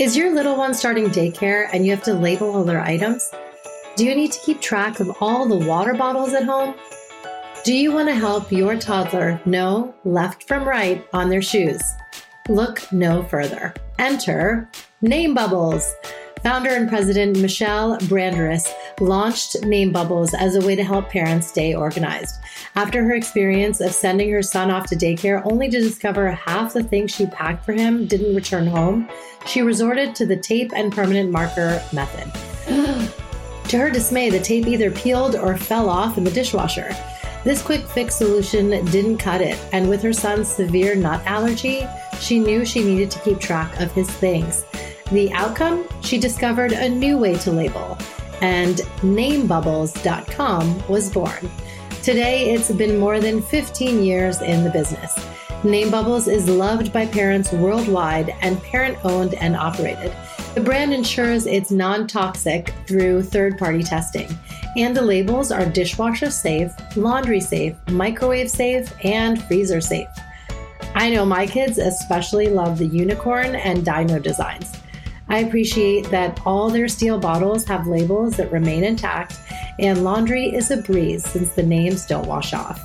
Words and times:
Is 0.00 0.16
your 0.16 0.34
little 0.34 0.56
one 0.56 0.72
starting 0.72 1.08
daycare 1.08 1.68
and 1.74 1.84
you 1.84 1.90
have 1.90 2.02
to 2.04 2.14
label 2.14 2.56
all 2.56 2.64
their 2.64 2.80
items? 2.80 3.30
Do 3.96 4.06
you 4.06 4.14
need 4.14 4.32
to 4.32 4.40
keep 4.40 4.62
track 4.62 4.98
of 4.98 5.14
all 5.20 5.46
the 5.46 5.58
water 5.66 5.92
bottles 5.92 6.32
at 6.32 6.44
home? 6.44 6.74
Do 7.66 7.74
you 7.74 7.92
want 7.92 8.08
to 8.08 8.14
help 8.14 8.50
your 8.50 8.78
toddler 8.78 9.38
know 9.44 9.94
left 10.06 10.48
from 10.48 10.66
right 10.66 11.06
on 11.12 11.28
their 11.28 11.42
shoes? 11.42 11.82
Look 12.48 12.90
no 12.90 13.24
further. 13.24 13.74
Enter 13.98 14.70
Name 15.02 15.34
Bubbles. 15.34 15.92
Founder 16.42 16.70
and 16.70 16.88
president 16.88 17.38
Michelle 17.38 17.98
Brandriss 17.98 18.72
launched 18.98 19.62
Name 19.62 19.92
Bubbles 19.92 20.32
as 20.32 20.56
a 20.56 20.66
way 20.66 20.74
to 20.74 20.82
help 20.82 21.10
parents 21.10 21.48
stay 21.48 21.74
organized. 21.74 22.36
After 22.76 23.04
her 23.04 23.14
experience 23.14 23.80
of 23.80 23.92
sending 23.92 24.30
her 24.30 24.42
son 24.42 24.70
off 24.70 24.86
to 24.86 24.96
daycare 24.96 25.42
only 25.44 25.68
to 25.68 25.78
discover 25.78 26.30
half 26.30 26.72
the 26.72 26.82
things 26.82 27.14
she 27.14 27.26
packed 27.26 27.66
for 27.66 27.74
him 27.74 28.06
didn't 28.06 28.34
return 28.34 28.66
home, 28.66 29.06
she 29.44 29.60
resorted 29.60 30.14
to 30.14 30.24
the 30.24 30.36
tape 30.36 30.72
and 30.74 30.92
permanent 30.92 31.30
marker 31.30 31.82
method. 31.92 32.32
to 33.68 33.78
her 33.78 33.90
dismay, 33.90 34.30
the 34.30 34.40
tape 34.40 34.66
either 34.66 34.90
peeled 34.90 35.36
or 35.36 35.58
fell 35.58 35.90
off 35.90 36.16
in 36.16 36.24
the 36.24 36.30
dishwasher. 36.30 36.96
This 37.44 37.60
quick 37.60 37.86
fix 37.86 38.14
solution 38.14 38.70
didn't 38.86 39.18
cut 39.18 39.42
it, 39.42 39.58
and 39.72 39.90
with 39.90 40.02
her 40.02 40.12
son's 40.14 40.48
severe 40.48 40.94
nut 40.94 41.22
allergy, 41.26 41.86
she 42.18 42.38
knew 42.38 42.64
she 42.64 42.82
needed 42.82 43.10
to 43.10 43.18
keep 43.20 43.40
track 43.40 43.78
of 43.78 43.92
his 43.92 44.10
things. 44.10 44.64
The 45.10 45.32
outcome? 45.32 45.88
She 46.02 46.18
discovered 46.18 46.70
a 46.70 46.88
new 46.88 47.18
way 47.18 47.34
to 47.38 47.50
label, 47.50 47.98
and 48.40 48.76
namebubbles.com 49.02 50.88
was 50.88 51.10
born. 51.10 51.50
Today, 52.00 52.50
it's 52.54 52.70
been 52.70 52.96
more 52.96 53.18
than 53.18 53.42
15 53.42 54.04
years 54.04 54.40
in 54.40 54.62
the 54.62 54.70
business. 54.70 55.12
Name 55.64 55.90
Bubbles 55.90 56.28
is 56.28 56.48
loved 56.48 56.92
by 56.92 57.06
parents 57.06 57.52
worldwide 57.52 58.36
and 58.40 58.62
parent 58.62 59.04
owned 59.04 59.34
and 59.34 59.56
operated. 59.56 60.12
The 60.54 60.60
brand 60.60 60.94
ensures 60.94 61.44
it's 61.44 61.72
non 61.72 62.06
toxic 62.06 62.72
through 62.86 63.24
third 63.24 63.58
party 63.58 63.82
testing, 63.82 64.28
and 64.76 64.96
the 64.96 65.02
labels 65.02 65.50
are 65.50 65.66
dishwasher 65.66 66.30
safe, 66.30 66.70
laundry 66.96 67.40
safe, 67.40 67.74
microwave 67.88 68.48
safe, 68.48 68.94
and 69.04 69.42
freezer 69.42 69.80
safe. 69.80 70.08
I 70.94 71.10
know 71.10 71.26
my 71.26 71.48
kids 71.48 71.78
especially 71.78 72.48
love 72.48 72.78
the 72.78 72.86
unicorn 72.86 73.56
and 73.56 73.84
dino 73.84 74.20
designs. 74.20 74.79
I 75.30 75.38
appreciate 75.38 76.10
that 76.10 76.40
all 76.44 76.70
their 76.70 76.88
steel 76.88 77.18
bottles 77.18 77.64
have 77.66 77.86
labels 77.86 78.36
that 78.36 78.50
remain 78.50 78.82
intact, 78.82 79.38
and 79.78 80.02
laundry 80.02 80.46
is 80.46 80.72
a 80.72 80.78
breeze 80.78 81.24
since 81.24 81.50
the 81.50 81.62
names 81.62 82.04
don't 82.04 82.26
wash 82.26 82.52
off. 82.52 82.80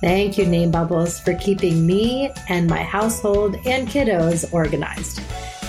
Thank 0.00 0.38
you, 0.38 0.46
Name 0.46 0.70
Bubbles, 0.70 1.20
for 1.20 1.34
keeping 1.34 1.86
me 1.86 2.30
and 2.48 2.66
my 2.66 2.82
household 2.82 3.56
and 3.66 3.86
kiddos 3.86 4.50
organized. 4.52 5.20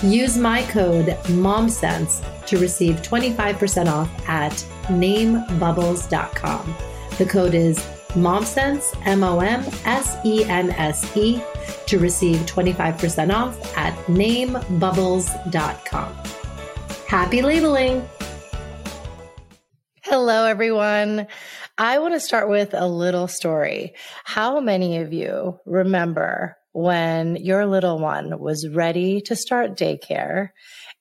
Use 0.02 0.38
my 0.38 0.62
code 0.64 1.18
MOMSENSE 1.28 2.22
to 2.46 2.58
receive 2.58 2.96
25% 3.02 3.86
off 3.86 4.10
at 4.28 4.52
namebubbles.com. 4.88 6.74
The 7.18 7.26
code 7.26 7.54
is 7.54 7.78
MOMSENSE, 8.14 8.96
M 9.04 9.22
O 9.22 9.40
M 9.40 9.64
S 9.84 10.16
E 10.24 10.44
N 10.44 10.70
S 10.70 11.14
E 11.14 11.42
to 11.86 11.98
receive 11.98 12.38
25% 12.40 13.32
off 13.32 13.76
at 13.76 13.94
namebubbles.com. 14.06 16.12
Happy 17.06 17.42
labeling! 17.42 18.08
Hello, 20.02 20.46
everyone. 20.46 21.26
I 21.78 21.98
want 21.98 22.14
to 22.14 22.20
start 22.20 22.48
with 22.48 22.74
a 22.74 22.86
little 22.86 23.28
story. 23.28 23.94
How 24.24 24.60
many 24.60 24.98
of 24.98 25.12
you 25.12 25.58
remember 25.66 26.56
when 26.72 27.36
your 27.36 27.66
little 27.66 27.98
one 27.98 28.38
was 28.38 28.68
ready 28.68 29.20
to 29.22 29.34
start 29.34 29.76
daycare? 29.76 30.50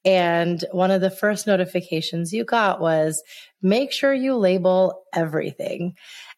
And 0.04 0.64
one 0.72 0.92
of 0.92 1.02
the 1.02 1.10
first 1.10 1.48
notifications 1.48 2.34
you 2.34 2.46
got 2.46 2.82
was 2.82 3.22
make 3.62 3.92
sure 3.92 4.14
you 4.14 4.36
label 4.36 5.04
everything. 5.14 5.94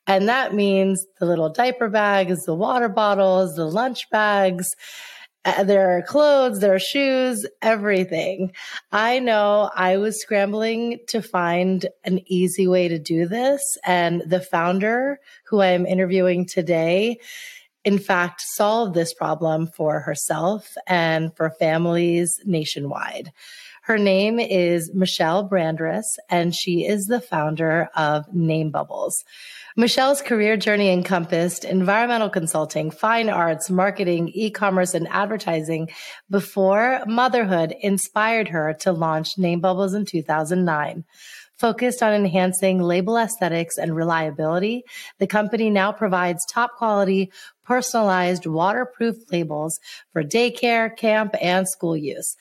And 0.08 0.28
that 0.30 0.54
means 0.54 1.06
the 1.20 1.26
little 1.26 1.50
diaper 1.50 1.90
bags, 1.90 2.46
the 2.46 2.56
water 2.56 2.90
bottles, 2.90 3.56
the 3.56 3.66
lunch 3.66 4.10
bags, 4.10 4.66
uh, 5.44 5.64
their 5.64 6.02
clothes, 6.08 6.60
their 6.60 6.80
shoes, 6.80 7.46
everything. 7.62 8.52
I 8.92 9.20
know 9.20 9.70
I 9.76 9.98
was 9.98 10.22
scrambling 10.22 11.00
to 11.08 11.22
find 11.22 11.88
an 12.04 12.22
easy 12.26 12.68
way 12.68 12.88
to 12.88 13.00
do 13.00 13.28
this. 13.28 13.62
And 13.86 14.24
the 14.26 14.42
founder 14.42 15.20
who 15.46 15.60
I 15.60 15.68
am 15.68 15.86
interviewing 15.86 16.46
today, 16.46 17.20
in 17.84 17.98
fact, 17.98 18.42
solved 18.42 18.94
this 18.94 19.14
problem 19.14 19.68
for 19.68 20.00
herself 20.00 20.74
and 20.88 21.36
for 21.36 21.50
families 21.50 22.40
nationwide. 22.46 23.32
Her 23.84 23.98
name 23.98 24.38
is 24.38 24.92
Michelle 24.94 25.48
Brandriss, 25.48 26.18
and 26.30 26.54
she 26.54 26.86
is 26.86 27.06
the 27.06 27.22
founder 27.22 27.88
of 27.96 28.26
Name 28.34 28.70
Bubbles. 28.70 29.24
Michelle's 29.80 30.24
career 30.24 30.58
journey 30.58 30.90
encompassed 30.90 31.64
environmental 31.64 32.32
consulting, 32.32 32.90
fine 32.90 33.30
arts, 33.30 33.70
marketing, 33.70 34.32
e-commerce, 34.34 34.96
and 34.96 35.08
advertising 35.10 35.88
before 36.32 37.04
motherhood 37.06 37.76
inspired 37.80 38.48
her 38.48 38.74
to 38.74 38.92
launch 38.92 39.38
Name 39.38 39.60
Bubbles 39.60 39.94
in 39.94 40.04
2009. 40.04 41.06
Focused 41.60 42.02
on 42.02 42.14
enhancing 42.14 42.82
label 42.82 43.18
aesthetics 43.18 43.78
and 43.78 43.96
reliability, 43.96 44.84
the 45.20 45.28
company 45.28 45.70
now 45.70 45.92
provides 45.92 46.44
top 46.46 46.76
quality, 46.76 47.32
personalized 47.64 48.48
waterproof 48.48 49.16
labels 49.32 49.80
for 50.12 50.24
daycare, 50.24 50.96
camp, 50.96 51.36
and 51.40 51.68
school 51.68 51.96
use. 51.96 52.36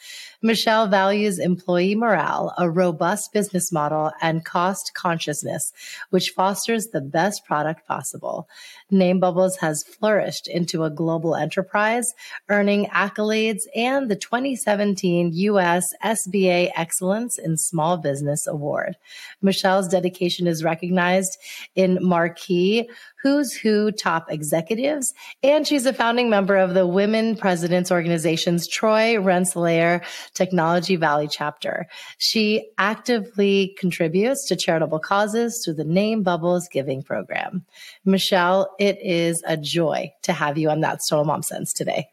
Michelle 0.46 0.86
values 0.86 1.40
employee 1.40 1.96
morale, 1.96 2.54
a 2.56 2.70
robust 2.70 3.32
business 3.32 3.72
model, 3.72 4.12
and 4.22 4.44
cost 4.44 4.92
consciousness, 4.94 5.72
which 6.10 6.30
fosters 6.30 6.86
the 6.86 7.00
best 7.00 7.44
product 7.44 7.84
possible. 7.88 8.48
Name 8.88 9.18
Bubbles 9.18 9.56
has 9.56 9.82
flourished 9.82 10.46
into 10.46 10.84
a 10.84 10.90
global 10.90 11.34
enterprise, 11.34 12.14
earning 12.48 12.86
accolades 12.86 13.62
and 13.74 14.08
the 14.08 14.14
2017 14.14 15.32
U.S. 15.34 15.92
SBA 16.04 16.70
Excellence 16.76 17.38
in 17.38 17.56
Small 17.56 17.96
Business 17.96 18.46
Award. 18.46 18.96
Michelle's 19.42 19.88
dedication 19.88 20.46
is 20.46 20.62
recognized 20.62 21.38
in 21.74 21.98
Marquis 22.00 22.88
Who's 23.22 23.52
Who 23.52 23.90
top 23.90 24.30
executives, 24.30 25.12
and 25.42 25.66
she's 25.66 25.84
a 25.84 25.92
founding 25.92 26.30
member 26.30 26.54
of 26.54 26.74
the 26.74 26.86
Women 26.86 27.34
Presidents 27.34 27.90
Organization's 27.90 28.68
Troy 28.68 29.18
Rensselaer 29.18 30.02
Technology 30.36 30.96
Valley 30.96 31.26
chapter. 31.28 31.86
She 32.18 32.70
actively 32.78 33.74
contributes 33.78 34.46
to 34.46 34.56
charitable 34.56 35.00
causes 35.00 35.64
through 35.64 35.74
the 35.74 35.84
Name 35.84 36.22
Bubbles 36.22 36.68
Giving 36.68 37.02
Program. 37.02 37.64
Michelle, 38.04 38.74
it 38.78 38.98
is 39.02 39.42
a 39.46 39.56
joy 39.56 40.12
to 40.22 40.32
have 40.32 40.58
you 40.58 40.70
on 40.70 40.80
That 40.80 41.00
Total 41.08 41.24
Mom 41.24 41.42
Sense 41.42 41.72
today. 41.72 42.08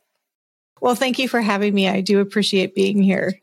Well, 0.81 0.95
thank 0.95 1.19
you 1.19 1.29
for 1.29 1.41
having 1.41 1.73
me. 1.73 1.87
I 1.87 2.01
do 2.01 2.19
appreciate 2.19 2.75
being 2.75 3.01
here. 3.01 3.39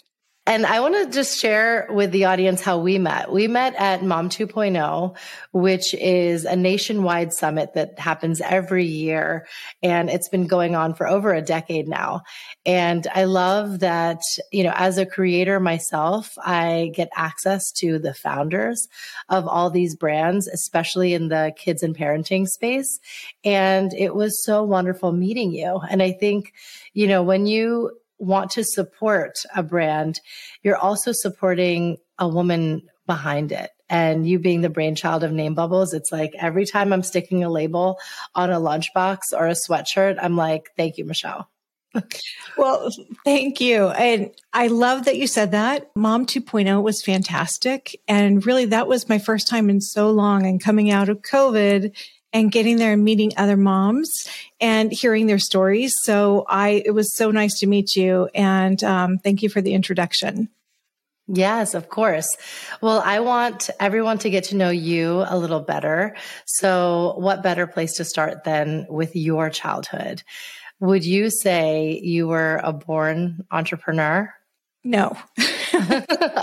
And 0.50 0.66
I 0.66 0.80
want 0.80 0.96
to 0.96 1.14
just 1.14 1.38
share 1.38 1.86
with 1.90 2.10
the 2.10 2.24
audience 2.24 2.60
how 2.60 2.80
we 2.80 2.98
met. 2.98 3.30
We 3.30 3.46
met 3.46 3.76
at 3.76 4.02
Mom 4.02 4.28
2.0, 4.28 5.16
which 5.52 5.94
is 5.94 6.44
a 6.44 6.56
nationwide 6.56 7.32
summit 7.32 7.74
that 7.74 8.00
happens 8.00 8.40
every 8.40 8.84
year. 8.84 9.46
And 9.80 10.10
it's 10.10 10.28
been 10.28 10.48
going 10.48 10.74
on 10.74 10.94
for 10.94 11.06
over 11.06 11.32
a 11.32 11.40
decade 11.40 11.86
now. 11.86 12.22
And 12.66 13.06
I 13.14 13.26
love 13.26 13.78
that, 13.78 14.18
you 14.50 14.64
know, 14.64 14.72
as 14.74 14.98
a 14.98 15.06
creator 15.06 15.60
myself, 15.60 16.36
I 16.44 16.90
get 16.96 17.10
access 17.14 17.70
to 17.76 18.00
the 18.00 18.12
founders 18.12 18.88
of 19.28 19.46
all 19.46 19.70
these 19.70 19.94
brands, 19.94 20.48
especially 20.48 21.14
in 21.14 21.28
the 21.28 21.52
kids 21.56 21.84
and 21.84 21.96
parenting 21.96 22.48
space. 22.48 22.98
And 23.44 23.92
it 23.94 24.16
was 24.16 24.44
so 24.44 24.64
wonderful 24.64 25.12
meeting 25.12 25.52
you. 25.52 25.78
And 25.88 26.02
I 26.02 26.10
think, 26.10 26.54
you 26.92 27.06
know, 27.06 27.22
when 27.22 27.46
you 27.46 27.99
want 28.20 28.50
to 28.52 28.64
support 28.64 29.38
a 29.56 29.62
brand, 29.62 30.20
you're 30.62 30.76
also 30.76 31.12
supporting 31.12 31.96
a 32.18 32.28
woman 32.28 32.82
behind 33.06 33.50
it. 33.50 33.70
And 33.88 34.28
you 34.28 34.38
being 34.38 34.60
the 34.60 34.70
brainchild 34.70 35.24
of 35.24 35.32
Name 35.32 35.54
Bubbles, 35.54 35.92
it's 35.92 36.12
like 36.12 36.32
every 36.38 36.64
time 36.64 36.92
I'm 36.92 37.02
sticking 37.02 37.42
a 37.42 37.50
label 37.50 37.98
on 38.36 38.50
a 38.50 38.60
lunchbox 38.60 39.18
or 39.32 39.48
a 39.48 39.56
sweatshirt, 39.56 40.16
I'm 40.22 40.36
like, 40.36 40.70
thank 40.76 40.96
you, 40.96 41.04
Michelle. 41.04 41.50
well, 42.56 42.88
thank 43.24 43.60
you. 43.60 43.88
And 43.88 44.30
I 44.52 44.68
love 44.68 45.06
that 45.06 45.16
you 45.16 45.26
said 45.26 45.50
that. 45.50 45.90
Mom 45.96 46.24
2.0 46.24 46.82
was 46.82 47.02
fantastic. 47.02 48.00
And 48.06 48.46
really, 48.46 48.66
that 48.66 48.86
was 48.86 49.08
my 49.08 49.18
first 49.18 49.48
time 49.48 49.68
in 49.68 49.80
so 49.80 50.10
long 50.10 50.46
and 50.46 50.62
coming 50.62 50.90
out 50.90 51.08
of 51.08 51.22
COVID 51.22 51.96
and 52.32 52.52
getting 52.52 52.76
there 52.76 52.92
and 52.92 53.04
meeting 53.04 53.32
other 53.36 53.56
moms 53.56 54.28
and 54.60 54.92
hearing 54.92 55.26
their 55.26 55.38
stories. 55.38 55.94
So 56.02 56.44
I, 56.48 56.82
it 56.84 56.92
was 56.92 57.16
so 57.16 57.30
nice 57.30 57.58
to 57.60 57.66
meet 57.66 57.96
you 57.96 58.28
and 58.34 58.82
um, 58.84 59.18
thank 59.18 59.42
you 59.42 59.48
for 59.48 59.60
the 59.60 59.74
introduction. 59.74 60.48
Yes, 61.32 61.74
of 61.74 61.88
course. 61.88 62.28
Well, 62.80 63.00
I 63.04 63.20
want 63.20 63.70
everyone 63.78 64.18
to 64.18 64.30
get 64.30 64.44
to 64.44 64.56
know 64.56 64.70
you 64.70 65.24
a 65.28 65.38
little 65.38 65.60
better. 65.60 66.16
So 66.46 67.14
what 67.18 67.42
better 67.42 67.68
place 67.68 67.94
to 67.94 68.04
start 68.04 68.42
than 68.42 68.86
with 68.88 69.14
your 69.14 69.48
childhood? 69.48 70.24
Would 70.80 71.04
you 71.04 71.30
say 71.30 72.00
you 72.02 72.26
were 72.26 72.60
a 72.64 72.72
born 72.72 73.46
entrepreneur? 73.50 74.34
No. 74.82 75.16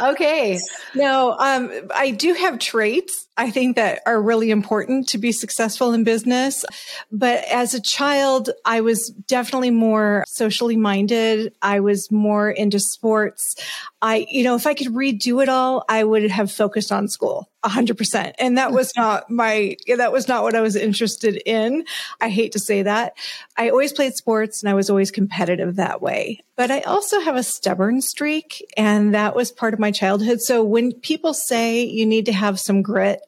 okay. 0.04 0.60
No, 0.96 1.36
um, 1.38 1.72
I 1.94 2.12
do 2.12 2.34
have 2.34 2.60
traits 2.60 3.27
I 3.38 3.52
think 3.52 3.76
that 3.76 4.02
are 4.06 4.22
really 4.22 4.50
important 4.50 5.08
to 5.10 5.18
be 5.20 5.32
successful 5.32 5.94
in 5.94 6.04
business. 6.04 6.66
But 7.12 7.44
as 7.46 7.74
a 7.74 7.82
child, 7.82 8.50
I 8.66 8.82
was 8.82 9.10
definitely 9.28 9.72
more 9.72 10.24
socially 10.28 10.76
minded. 10.76 11.54
I 11.62 11.80
was 11.80 12.12
more 12.12 12.50
into 12.50 12.80
sports. 12.80 13.56
I, 14.02 14.26
you 14.30 14.44
know, 14.44 14.56
if 14.56 14.66
I 14.66 14.74
could 14.74 14.88
redo 14.88 15.42
it 15.42 15.50
all, 15.50 15.86
I 15.88 16.04
would 16.04 16.30
have 16.30 16.52
focused 16.52 16.92
on 16.92 17.08
school 17.08 17.50
a 17.64 17.70
hundred 17.70 17.98
percent. 17.98 18.36
And 18.40 18.58
that 18.58 18.72
was 18.72 18.92
not 18.98 19.30
my, 19.30 19.76
that 19.96 20.12
was 20.12 20.28
not 20.28 20.44
what 20.44 20.56
I 20.56 20.62
was 20.62 20.76
interested 20.76 21.42
in. 21.46 21.84
I 22.22 22.30
hate 22.30 22.54
to 22.54 22.60
say 22.60 22.84
that. 22.84 23.14
I 23.58 23.70
always 23.70 23.94
played 23.94 24.14
sports 24.14 24.64
and 24.64 24.70
I 24.70 24.74
was 24.74 24.90
always 24.90 25.12
competitive 25.12 25.76
that 25.76 26.02
way. 26.02 26.42
But 26.56 26.72
I 26.72 26.82
also 26.82 27.20
have 27.20 27.36
a 27.36 27.44
stubborn 27.44 28.02
streak 28.02 28.66
and 28.78 29.14
that 29.14 29.36
was 29.36 29.52
part 29.52 29.74
of 29.74 29.80
my 29.80 29.92
childhood. 29.92 30.42
So 30.42 30.64
when 30.64 30.92
people 30.92 31.34
say 31.34 31.84
you 31.84 32.06
need 32.06 32.26
to 32.28 32.34
have 32.34 32.60
some 32.60 32.82
grit, 32.82 33.22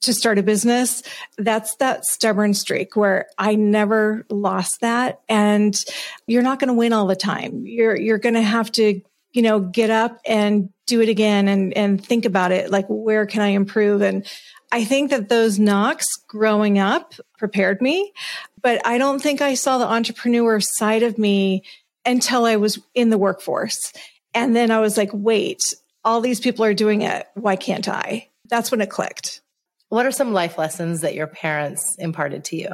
to 0.00 0.14
start 0.14 0.38
a 0.38 0.42
business, 0.42 1.02
that's 1.36 1.76
that 1.76 2.04
stubborn 2.04 2.54
streak 2.54 2.96
where 2.96 3.26
I 3.38 3.54
never 3.54 4.24
lost 4.30 4.80
that. 4.80 5.20
And 5.28 5.82
you're 6.26 6.42
not 6.42 6.60
going 6.60 6.68
to 6.68 6.74
win 6.74 6.92
all 6.92 7.06
the 7.06 7.16
time. 7.16 7.66
You're, 7.66 7.96
you're 7.96 8.18
going 8.18 8.34
to 8.34 8.42
have 8.42 8.70
to, 8.72 9.00
you 9.32 9.42
know, 9.42 9.60
get 9.60 9.90
up 9.90 10.20
and 10.26 10.70
do 10.86 11.00
it 11.00 11.08
again 11.08 11.48
and, 11.48 11.76
and 11.76 12.04
think 12.04 12.24
about 12.24 12.52
it. 12.52 12.70
Like, 12.70 12.86
where 12.88 13.26
can 13.26 13.42
I 13.42 13.48
improve? 13.48 14.02
And 14.02 14.26
I 14.70 14.84
think 14.84 15.10
that 15.10 15.28
those 15.28 15.58
knocks 15.58 16.06
growing 16.26 16.78
up 16.78 17.14
prepared 17.38 17.80
me, 17.80 18.12
but 18.60 18.86
I 18.86 18.98
don't 18.98 19.20
think 19.20 19.40
I 19.40 19.54
saw 19.54 19.78
the 19.78 19.86
entrepreneur 19.86 20.60
side 20.60 21.02
of 21.02 21.18
me 21.18 21.62
until 22.04 22.44
I 22.44 22.56
was 22.56 22.78
in 22.94 23.10
the 23.10 23.18
workforce. 23.18 23.92
And 24.34 24.54
then 24.54 24.70
I 24.70 24.80
was 24.80 24.96
like, 24.96 25.10
wait, 25.12 25.74
all 26.04 26.20
these 26.20 26.40
people 26.40 26.64
are 26.64 26.74
doing 26.74 27.02
it. 27.02 27.26
Why 27.34 27.56
can't 27.56 27.88
I? 27.88 28.28
That's 28.48 28.70
when 28.70 28.80
it 28.80 28.90
clicked. 28.90 29.40
What 29.88 30.06
are 30.06 30.12
some 30.12 30.32
life 30.32 30.58
lessons 30.58 31.00
that 31.00 31.14
your 31.14 31.26
parents 31.26 31.96
imparted 31.98 32.44
to 32.44 32.56
you? 32.56 32.68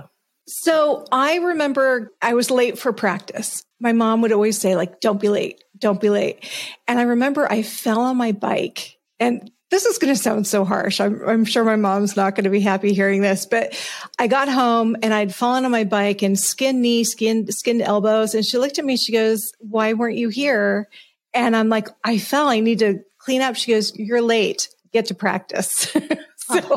So 0.46 1.06
I 1.11 1.37
remember 1.37 2.12
I 2.20 2.34
was 2.34 2.50
late 2.50 2.78
for 2.78 2.93
practice. 2.93 3.64
My 3.81 3.93
mom 3.93 4.20
would 4.22 4.32
always 4.32 4.58
say, 4.58 4.76
like, 4.76 5.00
don't 5.00 5.20
be 5.20 5.28
late, 5.28 5.62
don't 5.78 6.00
be 6.00 6.11
late. 6.11 6.49
And 6.87 6.99
I 6.99 7.02
remember 7.02 7.50
I 7.50 7.62
fell 7.62 8.00
on 8.00 8.16
my 8.16 8.32
bike 8.32 8.99
and 9.19 9.50
this 9.70 9.87
is 9.87 9.99
going 9.99 10.14
to 10.14 10.20
sound 10.20 10.46
so 10.46 10.64
harsh. 10.64 11.00
I'm, 11.00 11.20
I'm 11.26 11.44
sure 11.44 11.64
my 11.64 11.76
mom's 11.76 12.16
not 12.16 12.37
going 12.37 12.44
to 12.44 12.50
be 12.50 12.61
happy 12.61 12.93
hearing 12.93 13.22
this, 13.22 13.46
but 13.46 13.76
I 14.19 14.26
got 14.26 14.49
home 14.49 14.96
and 15.02 15.12
I'd 15.12 15.34
fallen 15.34 15.64
on 15.64 15.72
my 15.72 15.84
bike 15.84 16.22
and 16.22 16.38
skinned 16.38 16.81
knee, 16.81 17.02
skin, 17.02 17.50
skinned 17.50 17.82
elbows. 17.82 18.34
And 18.34 18.44
she 18.44 18.58
looked 18.58 18.78
at 18.78 18.84
me. 18.84 18.96
She 18.96 19.12
goes, 19.12 19.52
why 19.58 19.94
weren't 19.94 20.17
you 20.17 20.28
here? 20.28 20.88
And 21.32 21.56
I'm 21.56 21.69
like, 21.69 21.88
I 22.05 22.19
fell. 22.19 22.49
I 22.49 22.60
need 22.60 22.81
to 22.81 23.00
clean 23.19 23.40
up. 23.40 23.56
She 23.56 23.72
goes, 23.72 23.96
you're 23.96 24.22
late. 24.22 24.69
Get 24.93 25.06
to 25.06 25.14
practice. 25.14 25.93
so 26.52 26.76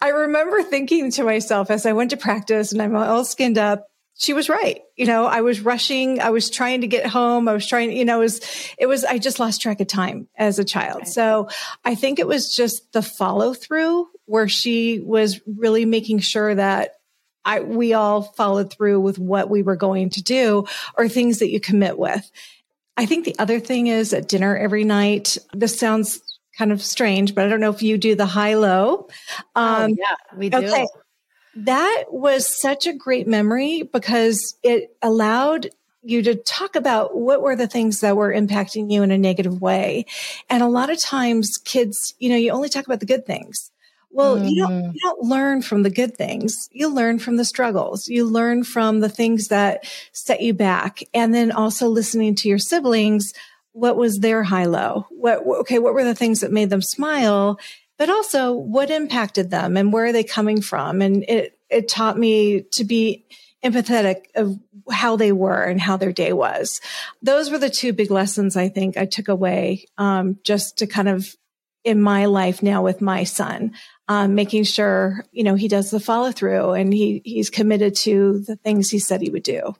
I 0.00 0.08
remember 0.08 0.62
thinking 0.62 1.10
to 1.12 1.24
myself 1.24 1.70
as 1.70 1.86
I 1.86 1.92
went 1.92 2.10
to 2.10 2.16
practice 2.16 2.72
and 2.72 2.82
I'm 2.82 2.96
all 2.96 3.24
skinned 3.24 3.58
up, 3.58 3.86
she 4.16 4.32
was 4.32 4.48
right. 4.48 4.80
You 4.96 5.06
know, 5.06 5.26
I 5.26 5.40
was 5.40 5.60
rushing. 5.60 6.20
I 6.20 6.30
was 6.30 6.50
trying 6.50 6.82
to 6.82 6.86
get 6.86 7.06
home. 7.06 7.48
I 7.48 7.52
was 7.52 7.66
trying, 7.66 7.92
you 7.92 8.04
know, 8.04 8.18
it 8.18 8.24
was, 8.24 8.70
it 8.78 8.86
was, 8.86 9.04
I 9.04 9.18
just 9.18 9.40
lost 9.40 9.60
track 9.60 9.80
of 9.80 9.88
time 9.88 10.28
as 10.36 10.58
a 10.58 10.64
child. 10.64 11.00
Right. 11.00 11.08
So 11.08 11.48
I 11.84 11.94
think 11.94 12.18
it 12.18 12.26
was 12.26 12.54
just 12.54 12.92
the 12.92 13.02
follow 13.02 13.54
through 13.54 14.08
where 14.26 14.48
she 14.48 15.00
was 15.00 15.40
really 15.46 15.84
making 15.84 16.20
sure 16.20 16.54
that 16.54 16.92
I, 17.44 17.60
we 17.60 17.92
all 17.92 18.22
followed 18.22 18.72
through 18.72 19.00
with 19.00 19.18
what 19.18 19.50
we 19.50 19.62
were 19.62 19.76
going 19.76 20.10
to 20.10 20.22
do 20.22 20.66
or 20.96 21.08
things 21.08 21.40
that 21.40 21.50
you 21.50 21.60
commit 21.60 21.98
with. 21.98 22.30
I 22.96 23.06
think 23.06 23.24
the 23.24 23.38
other 23.38 23.58
thing 23.60 23.88
is 23.88 24.14
at 24.14 24.28
dinner 24.28 24.56
every 24.56 24.84
night. 24.84 25.36
This 25.52 25.78
sounds 25.78 26.20
kind 26.58 26.72
of 26.72 26.82
strange, 26.82 27.34
but 27.34 27.44
I 27.44 27.48
don't 27.48 27.60
know 27.60 27.70
if 27.70 27.82
you 27.82 27.98
do 27.98 28.14
the 28.14 28.26
high 28.26 28.54
low. 28.54 29.08
Oh, 29.56 29.62
um, 29.62 29.92
oh, 29.92 29.94
yeah, 29.98 30.36
we 30.36 30.48
do. 30.48 30.58
Okay. 30.58 30.86
That 31.56 32.04
was 32.08 32.60
such 32.60 32.86
a 32.86 32.92
great 32.92 33.28
memory 33.28 33.82
because 33.82 34.56
it 34.62 34.96
allowed 35.02 35.70
you 36.02 36.22
to 36.22 36.34
talk 36.34 36.76
about 36.76 37.16
what 37.16 37.42
were 37.42 37.56
the 37.56 37.66
things 37.66 38.00
that 38.00 38.16
were 38.16 38.32
impacting 38.32 38.92
you 38.92 39.02
in 39.02 39.10
a 39.10 39.18
negative 39.18 39.60
way. 39.60 40.06
And 40.50 40.62
a 40.62 40.68
lot 40.68 40.90
of 40.90 40.98
times 40.98 41.56
kids, 41.64 42.14
you 42.18 42.28
know, 42.28 42.36
you 42.36 42.50
only 42.50 42.68
talk 42.68 42.86
about 42.86 43.00
the 43.00 43.06
good 43.06 43.24
things. 43.24 43.70
Well, 44.10 44.36
mm-hmm. 44.36 44.46
you 44.46 44.62
don't 44.62 44.72
mm-hmm. 44.72 44.90
you 44.92 45.00
don't 45.02 45.22
learn 45.24 45.62
from 45.62 45.82
the 45.82 45.90
good 45.90 46.16
things. 46.16 46.68
You 46.70 46.88
learn 46.88 47.18
from 47.18 47.36
the 47.36 47.44
struggles. 47.44 48.06
You 48.06 48.26
learn 48.26 48.62
from 48.62 49.00
the 49.00 49.08
things 49.08 49.48
that 49.48 49.88
set 50.12 50.40
you 50.40 50.54
back. 50.54 51.02
And 51.12 51.34
then 51.34 51.50
also 51.50 51.88
listening 51.88 52.36
to 52.36 52.48
your 52.48 52.58
siblings 52.58 53.32
what 53.74 53.96
was 53.96 54.18
their 54.18 54.42
high 54.42 54.64
low? 54.64 55.06
What, 55.10 55.44
okay, 55.60 55.78
what 55.78 55.94
were 55.94 56.04
the 56.04 56.14
things 56.14 56.40
that 56.40 56.52
made 56.52 56.70
them 56.70 56.80
smile? 56.80 57.58
But 57.98 58.08
also 58.08 58.52
what 58.52 58.90
impacted 58.90 59.50
them 59.50 59.76
and 59.76 59.92
where 59.92 60.06
are 60.06 60.12
they 60.12 60.24
coming 60.24 60.62
from? 60.62 61.02
And 61.02 61.24
it, 61.24 61.58
it 61.68 61.88
taught 61.88 62.16
me 62.16 62.62
to 62.72 62.84
be 62.84 63.26
empathetic 63.64 64.26
of 64.36 64.58
how 64.90 65.16
they 65.16 65.32
were 65.32 65.64
and 65.64 65.80
how 65.80 65.96
their 65.96 66.12
day 66.12 66.32
was. 66.32 66.80
Those 67.22 67.50
were 67.50 67.58
the 67.58 67.70
two 67.70 67.92
big 67.92 68.10
lessons 68.10 68.56
I 68.56 68.68
think 68.68 68.96
I 68.96 69.06
took 69.06 69.28
away, 69.28 69.86
um, 69.98 70.38
just 70.44 70.78
to 70.78 70.86
kind 70.86 71.08
of 71.08 71.26
in 71.82 72.00
my 72.00 72.26
life 72.26 72.62
now 72.62 72.82
with 72.82 73.00
my 73.00 73.24
son, 73.24 73.72
um, 74.08 74.34
making 74.34 74.64
sure, 74.64 75.24
you 75.32 75.42
know, 75.42 75.54
he 75.54 75.68
does 75.68 75.90
the 75.90 76.00
follow 76.00 76.30
through 76.30 76.72
and 76.72 76.92
he, 76.92 77.22
he's 77.24 77.50
committed 77.50 77.94
to 77.96 78.40
the 78.46 78.56
things 78.56 78.90
he 78.90 78.98
said 78.98 79.20
he 79.20 79.30
would 79.30 79.42
do. 79.42 79.74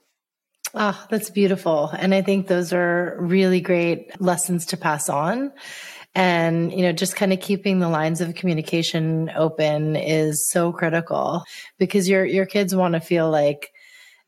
Oh, 0.77 1.07
that's 1.09 1.31
beautiful. 1.31 1.91
And 1.97 2.13
I 2.13 2.23
think 2.23 2.49
those 2.49 2.73
are 2.73 3.17
really 3.21 3.61
great 3.61 4.21
lessons 4.21 4.67
to 4.67 4.77
pass 4.77 5.09
on. 5.09 5.53
And, 6.17 6.73
you 6.73 6.83
know, 6.83 6.93
just 6.93 7.15
kind 7.15 7.33
of 7.33 7.41
keeping 7.41 7.79
the 7.79 7.89
lines 7.89 8.21
of 8.21 8.35
communication 8.35 9.31
open 9.37 9.95
is 9.95 10.49
so 10.49 10.73
critical 10.73 11.45
because 11.79 12.09
your, 12.09 12.25
your 12.25 12.47
kids 12.47 12.75
want 12.75 12.95
to 12.95 13.01
feel 13.01 13.31
like 13.31 13.71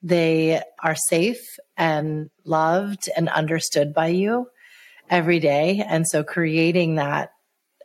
they 0.03 0.63
are 0.83 0.95
safe 0.95 1.59
and 1.77 2.31
loved 2.45 3.09
and 3.17 3.29
understood 3.29 3.93
by 3.93 4.09
you 4.09 4.49
every 5.11 5.41
day. 5.41 5.85
And 5.87 6.07
so 6.07 6.23
creating 6.23 6.97
that 6.97 7.31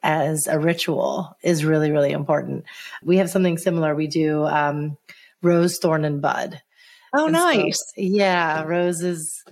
as 0.04 0.48
a 0.48 0.60
ritual 0.60 1.36
is 1.44 1.66
really, 1.66 1.92
really 1.92 2.12
important. 2.12 2.66
We 3.04 3.18
have 3.18 3.30
something 3.30 3.58
similar. 3.58 3.96
We 3.96 4.08
do, 4.08 4.46
um, 4.46 4.98
rose, 5.42 5.80
thorn, 5.80 6.06
and 6.06 6.22
bud. 6.22 6.62
Oh, 7.14 7.26
and 7.26 7.34
nice. 7.34 7.78
So, 7.78 7.94
yeah. 7.98 8.64
Rose 8.64 9.02
is, 9.02 9.44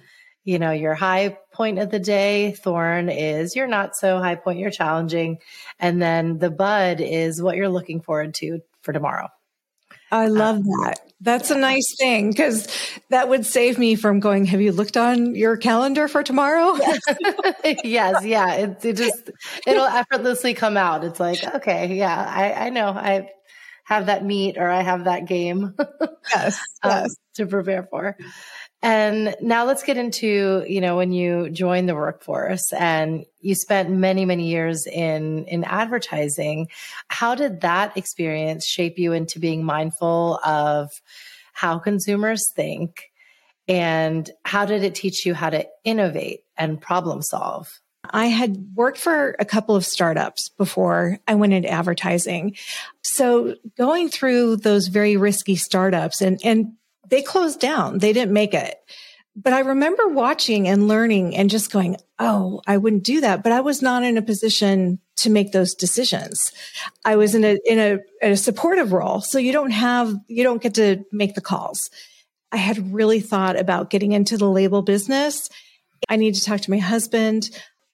you 0.44 0.60
know, 0.60 0.72
your 0.72 0.96
high 0.96 1.38
point 1.54 1.80
of 1.80 1.90
the 1.90 2.00
day. 2.00 2.52
Thorn 2.52 3.10
is 3.10 3.56
your 3.56 3.68
not 3.68 3.96
so 3.96 4.20
high 4.20 4.36
point, 4.36 4.60
you're 4.60 4.72
challenging. 4.72 5.40
And 5.80 6.02
then 6.02 6.38
the 6.40 6.50
bud 6.50 7.02
is 7.02 7.42
what 7.42 7.56
you're 7.56 7.70
looking 7.70 8.02
forward 8.02 8.34
to 8.36 8.62
for 8.82 8.94
tomorrow. 8.94 9.28
I 10.12 10.28
love 10.28 10.58
um, 10.58 10.64
that. 10.64 11.00
That's 11.22 11.50
yeah. 11.50 11.58
a 11.58 11.60
nice 11.60 11.96
thing 12.00 12.30
because 12.32 12.68
that 13.10 13.30
would 13.30 13.46
save 13.46 13.78
me 13.78 13.96
from 13.96 14.20
going, 14.20 14.46
Have 14.46 14.62
you 14.62 14.72
looked 14.72 14.98
on 14.98 15.36
your 15.36 15.58
calendar 15.58 16.08
for 16.08 16.24
tomorrow? 16.24 16.78
yes. 17.84 18.24
Yeah. 18.26 18.54
It, 18.54 18.86
it 18.86 18.94
just, 18.94 19.30
it'll 19.68 19.86
effortlessly 19.86 20.54
come 20.54 20.78
out. 20.78 21.04
It's 21.04 21.20
like, 21.20 21.44
okay. 21.56 21.96
Yeah. 21.96 22.26
I, 22.28 22.68
I 22.68 22.70
know. 22.70 22.88
I, 22.88 23.30
have 23.90 24.06
that 24.06 24.24
meet 24.24 24.56
or 24.58 24.70
I 24.70 24.82
have 24.82 25.06
that 25.06 25.26
game. 25.26 25.74
yes, 26.32 26.60
um, 26.84 26.92
yes. 26.92 27.16
To 27.40 27.48
prepare 27.48 27.84
for. 27.84 28.16
And 28.82 29.36
now 29.42 29.66
let's 29.66 29.84
get 29.84 29.98
into, 29.98 30.64
you 30.68 30.80
know, 30.80 30.96
when 30.96 31.12
you 31.12 31.50
joined 31.50 31.90
the 31.90 31.96
workforce 31.96 32.72
and 32.72 33.26
you 33.42 33.54
spent 33.54 33.90
many, 33.90 34.24
many 34.24 34.48
years 34.48 34.88
in, 34.88 35.46
in 35.46 35.66
advertising. 35.66 36.70
How 37.10 37.36
did 37.36 37.62
that 37.62 37.98
experience 37.98 38.66
shape 38.66 38.98
you 38.98 39.12
into 39.12 39.40
being 39.40 39.66
mindful 39.66 40.40
of 40.46 40.90
how 41.52 41.78
consumers 41.78 42.50
think? 42.56 43.12
And 43.68 44.30
how 44.46 44.66
did 44.66 44.84
it 44.84 44.96
teach 44.96 45.26
you 45.26 45.34
how 45.34 45.50
to 45.50 45.68
innovate 45.84 46.42
and 46.58 46.82
problem 46.82 47.22
solve? 47.22 47.70
I 48.12 48.28
had 48.28 48.58
worked 48.76 48.98
for 48.98 49.36
a 49.40 49.46
couple 49.46 49.76
of 49.76 49.86
startups 49.86 50.50
before 50.58 51.20
I 51.28 51.36
went 51.36 51.54
into 51.54 51.70
advertising. 51.70 52.56
So 53.04 53.56
going 53.78 54.10
through 54.10 54.58
those 54.58 54.88
very 54.88 55.18
risky 55.18 55.58
startups 55.58 56.22
and, 56.22 56.40
and 56.44 56.74
they 57.10 57.22
closed 57.22 57.60
down. 57.60 58.00
They 58.00 58.14
didn't 58.14 58.34
make 58.34 58.54
it. 58.54 58.76
But 59.36 59.54
I 59.54 59.60
remember 59.60 60.08
watching 60.08 60.68
and 60.68 60.88
learning 60.88 61.36
and 61.36 61.50
just 61.50 61.72
going, 61.72 61.98
Oh, 62.18 62.62
I 62.68 62.78
wouldn't 62.78 63.04
do 63.04 63.22
that. 63.22 63.44
But 63.44 63.54
I 63.54 63.62
was 63.62 63.82
not 63.82 64.04
in 64.04 64.18
a 64.18 64.22
position 64.22 65.00
to 65.18 65.30
make 65.30 65.52
those 65.52 65.74
decisions. 65.74 66.52
I 67.06 67.16
was 67.16 67.36
in 67.36 67.46
a, 67.46 67.58
in 67.66 67.80
a, 67.80 68.00
a 68.32 68.36
supportive 68.36 68.92
role. 68.92 69.22
So 69.22 69.38
you 69.38 69.54
don't 69.54 69.72
have, 69.72 70.14
you 70.28 70.44
don't 70.44 70.62
get 70.62 70.76
to 70.76 71.06
make 71.12 71.36
the 71.36 71.42
calls. 71.42 71.90
I 72.52 72.58
had 72.58 72.94
really 72.94 73.20
thought 73.22 73.58
about 73.58 73.90
getting 73.90 74.12
into 74.12 74.38
the 74.38 74.50
label 74.50 74.82
business. 74.82 75.50
I 76.10 76.16
need 76.18 76.36
to 76.36 76.44
talk 76.44 76.62
to 76.62 76.72
my 76.72 76.78
husband 76.78 77.50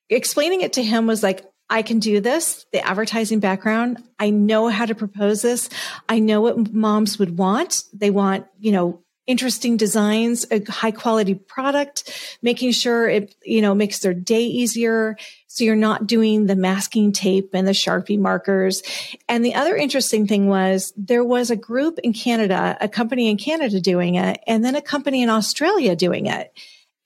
explaining 0.10 0.62
it 0.62 0.74
to 0.74 0.84
him 0.84 1.08
was 1.08 1.24
like, 1.24 1.46
I 1.70 1.82
can 1.82 2.00
do 2.00 2.20
this, 2.20 2.66
the 2.72 2.86
advertising 2.86 3.40
background. 3.40 4.04
I 4.20 4.30
know 4.30 4.68
how 4.68 4.86
to 4.86 4.94
propose 4.94 5.42
this. 5.42 5.70
I 6.08 6.20
know 6.20 6.42
what 6.42 6.72
moms 6.72 7.18
would 7.18 7.38
want. 7.38 7.84
They 7.92 8.12
want, 8.12 8.46
you 8.60 8.72
know, 8.72 9.02
interesting 9.28 9.78
designs, 9.78 10.46
a 10.52 10.64
high 10.70 10.92
quality 10.92 11.34
product, 11.34 12.38
making 12.42 12.72
sure 12.72 13.10
it, 13.10 13.36
you 13.44 13.62
know, 13.62 13.74
makes 13.74 14.00
their 14.00 14.14
day 14.14 14.44
easier. 14.44 15.18
So 15.48 15.64
you're 15.64 15.76
not 15.76 16.06
doing 16.06 16.46
the 16.46 16.56
masking 16.56 17.12
tape 17.12 17.52
and 17.54 17.68
the 17.68 17.72
Sharpie 17.72 18.20
markers. 18.20 18.84
And 19.30 19.44
the 19.44 19.56
other 19.56 19.76
interesting 19.76 20.28
thing 20.28 20.48
was 20.48 20.94
there 20.98 21.24
was 21.24 21.50
a 21.50 21.56
group 21.56 21.98
in 22.00 22.14
Canada, 22.14 22.78
a 22.82 22.90
company 22.90 23.30
in 23.30 23.38
Canada 23.38 23.80
doing 23.80 24.16
it, 24.16 24.42
and 24.46 24.64
then 24.64 24.76
a 24.76 24.82
company 24.82 25.24
in 25.24 25.30
Australia 25.30 25.96
doing 25.96 26.26
it. 26.26 26.52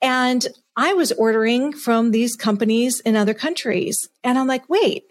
And 0.02 0.46
I 0.76 0.94
was 0.94 1.12
ordering 1.12 1.72
from 1.72 2.10
these 2.10 2.36
companies 2.36 3.00
in 3.00 3.16
other 3.16 3.34
countries. 3.34 4.08
And 4.24 4.38
I'm 4.38 4.46
like, 4.46 4.68
wait, 4.68 5.09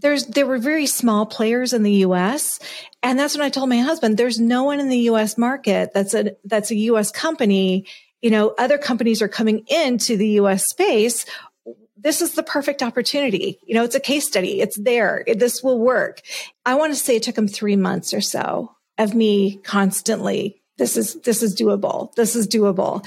there's 0.00 0.26
there 0.26 0.46
were 0.46 0.58
very 0.58 0.86
small 0.86 1.26
players 1.26 1.72
in 1.72 1.82
the 1.82 2.04
US 2.06 2.58
and 3.02 3.18
that's 3.18 3.36
when 3.36 3.44
I 3.44 3.50
told 3.50 3.68
my 3.68 3.78
husband 3.78 4.16
there's 4.16 4.40
no 4.40 4.64
one 4.64 4.80
in 4.80 4.88
the 4.88 5.10
US 5.10 5.36
market 5.38 5.92
that's 5.94 6.14
a 6.14 6.32
that's 6.44 6.70
a 6.70 6.76
US 6.76 7.10
company. 7.10 7.86
You 8.22 8.30
know 8.30 8.54
other 8.58 8.78
companies 8.78 9.22
are 9.22 9.28
coming 9.28 9.64
into 9.68 10.16
the 10.16 10.28
US 10.40 10.64
space. 10.68 11.26
This 11.96 12.22
is 12.22 12.32
the 12.32 12.42
perfect 12.42 12.82
opportunity. 12.82 13.58
You 13.66 13.74
know 13.74 13.84
it's 13.84 13.94
a 13.94 14.00
case 14.00 14.26
study. 14.26 14.60
It's 14.60 14.78
there. 14.78 15.24
This 15.26 15.62
will 15.62 15.78
work. 15.78 16.22
I 16.64 16.74
want 16.74 16.92
to 16.92 16.98
say 16.98 17.16
it 17.16 17.22
took 17.22 17.38
him 17.38 17.48
3 17.48 17.76
months 17.76 18.14
or 18.14 18.20
so 18.20 18.74
of 18.98 19.14
me 19.14 19.56
constantly 19.64 20.60
this 20.78 20.96
is 20.96 21.14
this 21.22 21.42
is 21.42 21.54
doable. 21.54 22.12
This 22.14 22.34
is 22.34 22.48
doable 22.48 23.06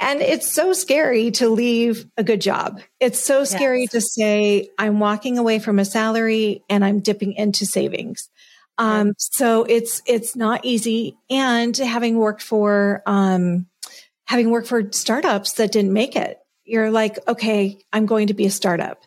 and 0.00 0.22
it's 0.22 0.50
so 0.50 0.72
scary 0.72 1.30
to 1.32 1.50
leave 1.50 2.06
a 2.16 2.24
good 2.24 2.40
job. 2.40 2.80
It's 2.98 3.20
so 3.20 3.44
scary 3.44 3.82
yes. 3.82 3.90
to 3.90 4.00
say, 4.00 4.70
I'm 4.78 4.98
walking 4.98 5.36
away 5.36 5.58
from 5.58 5.78
a 5.78 5.84
salary 5.84 6.64
and 6.70 6.82
I'm 6.82 7.00
dipping 7.00 7.34
into 7.34 7.66
savings. 7.66 8.30
Um, 8.78 9.12
so 9.18 9.64
it's, 9.64 10.00
it's 10.06 10.34
not 10.34 10.64
easy. 10.64 11.18
And 11.28 11.76
having 11.76 12.16
worked 12.16 12.42
for, 12.42 13.02
um, 13.04 13.66
having 14.24 14.50
worked 14.50 14.68
for 14.68 14.90
startups 14.90 15.52
that 15.52 15.70
didn't 15.70 15.92
make 15.92 16.16
it, 16.16 16.38
you're 16.64 16.90
like, 16.90 17.18
okay, 17.28 17.78
I'm 17.92 18.06
going 18.06 18.28
to 18.28 18.34
be 18.34 18.46
a 18.46 18.50
startup 18.50 19.04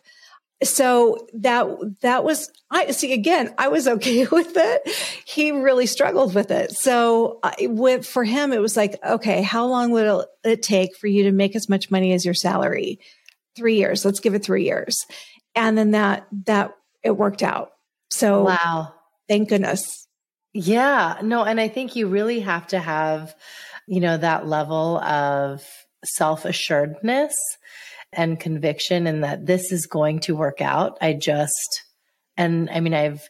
so 0.64 1.26
that 1.34 1.66
that 2.02 2.24
was 2.24 2.50
I 2.70 2.90
see 2.90 3.12
again 3.12 3.54
I 3.58 3.68
was 3.68 3.86
okay 3.86 4.26
with 4.32 4.52
it. 4.56 4.88
He 5.26 5.52
really 5.52 5.86
struggled 5.86 6.34
with 6.34 6.50
it. 6.50 6.72
So 6.72 7.38
I, 7.42 7.68
with, 7.68 8.06
for 8.06 8.24
him 8.24 8.52
it 8.52 8.60
was 8.60 8.76
like 8.76 8.98
okay, 9.04 9.42
how 9.42 9.66
long 9.66 9.90
will 9.90 10.26
it 10.44 10.62
take 10.62 10.96
for 10.96 11.06
you 11.06 11.24
to 11.24 11.32
make 11.32 11.54
as 11.56 11.68
much 11.68 11.90
money 11.90 12.12
as 12.12 12.24
your 12.24 12.34
salary? 12.34 12.98
3 13.56 13.76
years. 13.76 14.04
Let's 14.04 14.20
give 14.20 14.34
it 14.34 14.44
3 14.44 14.64
years. 14.64 15.06
And 15.54 15.78
then 15.78 15.92
that 15.92 16.26
that 16.46 16.74
it 17.02 17.12
worked 17.12 17.42
out. 17.42 17.72
So 18.10 18.44
wow. 18.44 18.94
Thank 19.28 19.48
goodness. 19.48 20.06
Yeah, 20.52 21.18
no, 21.22 21.44
and 21.44 21.60
I 21.60 21.68
think 21.68 21.96
you 21.96 22.06
really 22.06 22.40
have 22.40 22.66
to 22.68 22.78
have 22.78 23.34
you 23.86 24.00
know 24.00 24.16
that 24.16 24.46
level 24.46 24.98
of 24.98 25.62
self-assuredness 26.04 27.34
and 28.16 28.40
conviction 28.40 29.06
and 29.06 29.24
that 29.24 29.46
this 29.46 29.72
is 29.72 29.86
going 29.86 30.20
to 30.20 30.36
work 30.36 30.60
out. 30.60 30.98
I 31.00 31.12
just, 31.12 31.82
and 32.36 32.68
I 32.70 32.80
mean, 32.80 32.94
I've 32.94 33.28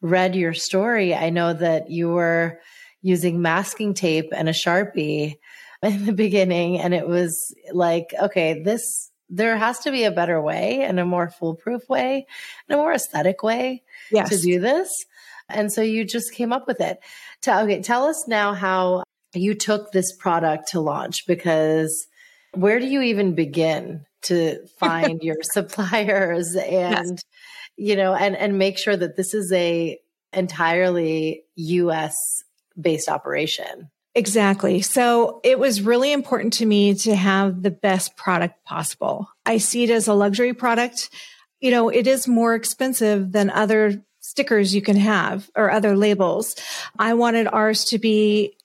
read 0.00 0.34
your 0.34 0.54
story. 0.54 1.14
I 1.14 1.30
know 1.30 1.52
that 1.52 1.90
you 1.90 2.10
were 2.10 2.60
using 3.02 3.42
masking 3.42 3.94
tape 3.94 4.30
and 4.32 4.48
a 4.48 4.52
Sharpie 4.52 5.34
in 5.82 6.06
the 6.06 6.12
beginning. 6.12 6.78
And 6.78 6.94
it 6.94 7.06
was 7.06 7.54
like, 7.72 8.14
okay, 8.20 8.62
this, 8.62 9.10
there 9.28 9.56
has 9.56 9.78
to 9.80 9.90
be 9.90 10.04
a 10.04 10.10
better 10.10 10.40
way 10.40 10.82
and 10.82 10.98
a 10.98 11.04
more 11.04 11.30
foolproof 11.30 11.82
way 11.88 12.26
and 12.68 12.78
a 12.78 12.82
more 12.82 12.92
aesthetic 12.92 13.42
way 13.42 13.82
yes. 14.10 14.30
to 14.30 14.38
do 14.38 14.60
this. 14.60 14.88
And 15.48 15.72
so 15.72 15.82
you 15.82 16.04
just 16.04 16.32
came 16.32 16.52
up 16.52 16.66
with 16.66 16.80
it. 16.80 16.98
Tell, 17.42 17.64
okay, 17.64 17.82
tell 17.82 18.04
us 18.04 18.26
now 18.26 18.54
how 18.54 19.04
you 19.34 19.54
took 19.54 19.92
this 19.92 20.14
product 20.16 20.68
to 20.68 20.80
launch 20.80 21.26
because 21.26 22.06
where 22.52 22.78
do 22.78 22.86
you 22.86 23.02
even 23.02 23.34
begin 23.34 24.06
to 24.24 24.66
find 24.78 25.22
your 25.22 25.36
suppliers 25.42 26.54
and 26.54 27.08
yes. 27.08 27.22
you 27.76 27.96
know 27.96 28.14
and 28.14 28.36
and 28.36 28.58
make 28.58 28.78
sure 28.78 28.96
that 28.96 29.16
this 29.16 29.34
is 29.34 29.52
a 29.52 29.98
entirely 30.32 31.44
US 31.56 32.42
based 32.80 33.08
operation. 33.08 33.90
Exactly. 34.16 34.80
So 34.80 35.40
it 35.42 35.58
was 35.58 35.82
really 35.82 36.12
important 36.12 36.52
to 36.54 36.66
me 36.66 36.94
to 36.94 37.16
have 37.16 37.62
the 37.62 37.70
best 37.70 38.16
product 38.16 38.64
possible. 38.64 39.28
I 39.44 39.58
see 39.58 39.84
it 39.84 39.90
as 39.90 40.06
a 40.06 40.14
luxury 40.14 40.54
product. 40.54 41.10
You 41.60 41.72
know, 41.72 41.88
it 41.88 42.06
is 42.06 42.28
more 42.28 42.54
expensive 42.54 43.32
than 43.32 43.50
other 43.50 44.04
stickers 44.20 44.74
you 44.74 44.82
can 44.82 44.96
have 44.96 45.50
or 45.56 45.70
other 45.70 45.96
labels. 45.96 46.54
I 46.98 47.14
wanted 47.14 47.48
ours 47.48 47.86
to 47.86 47.98
be 47.98 48.56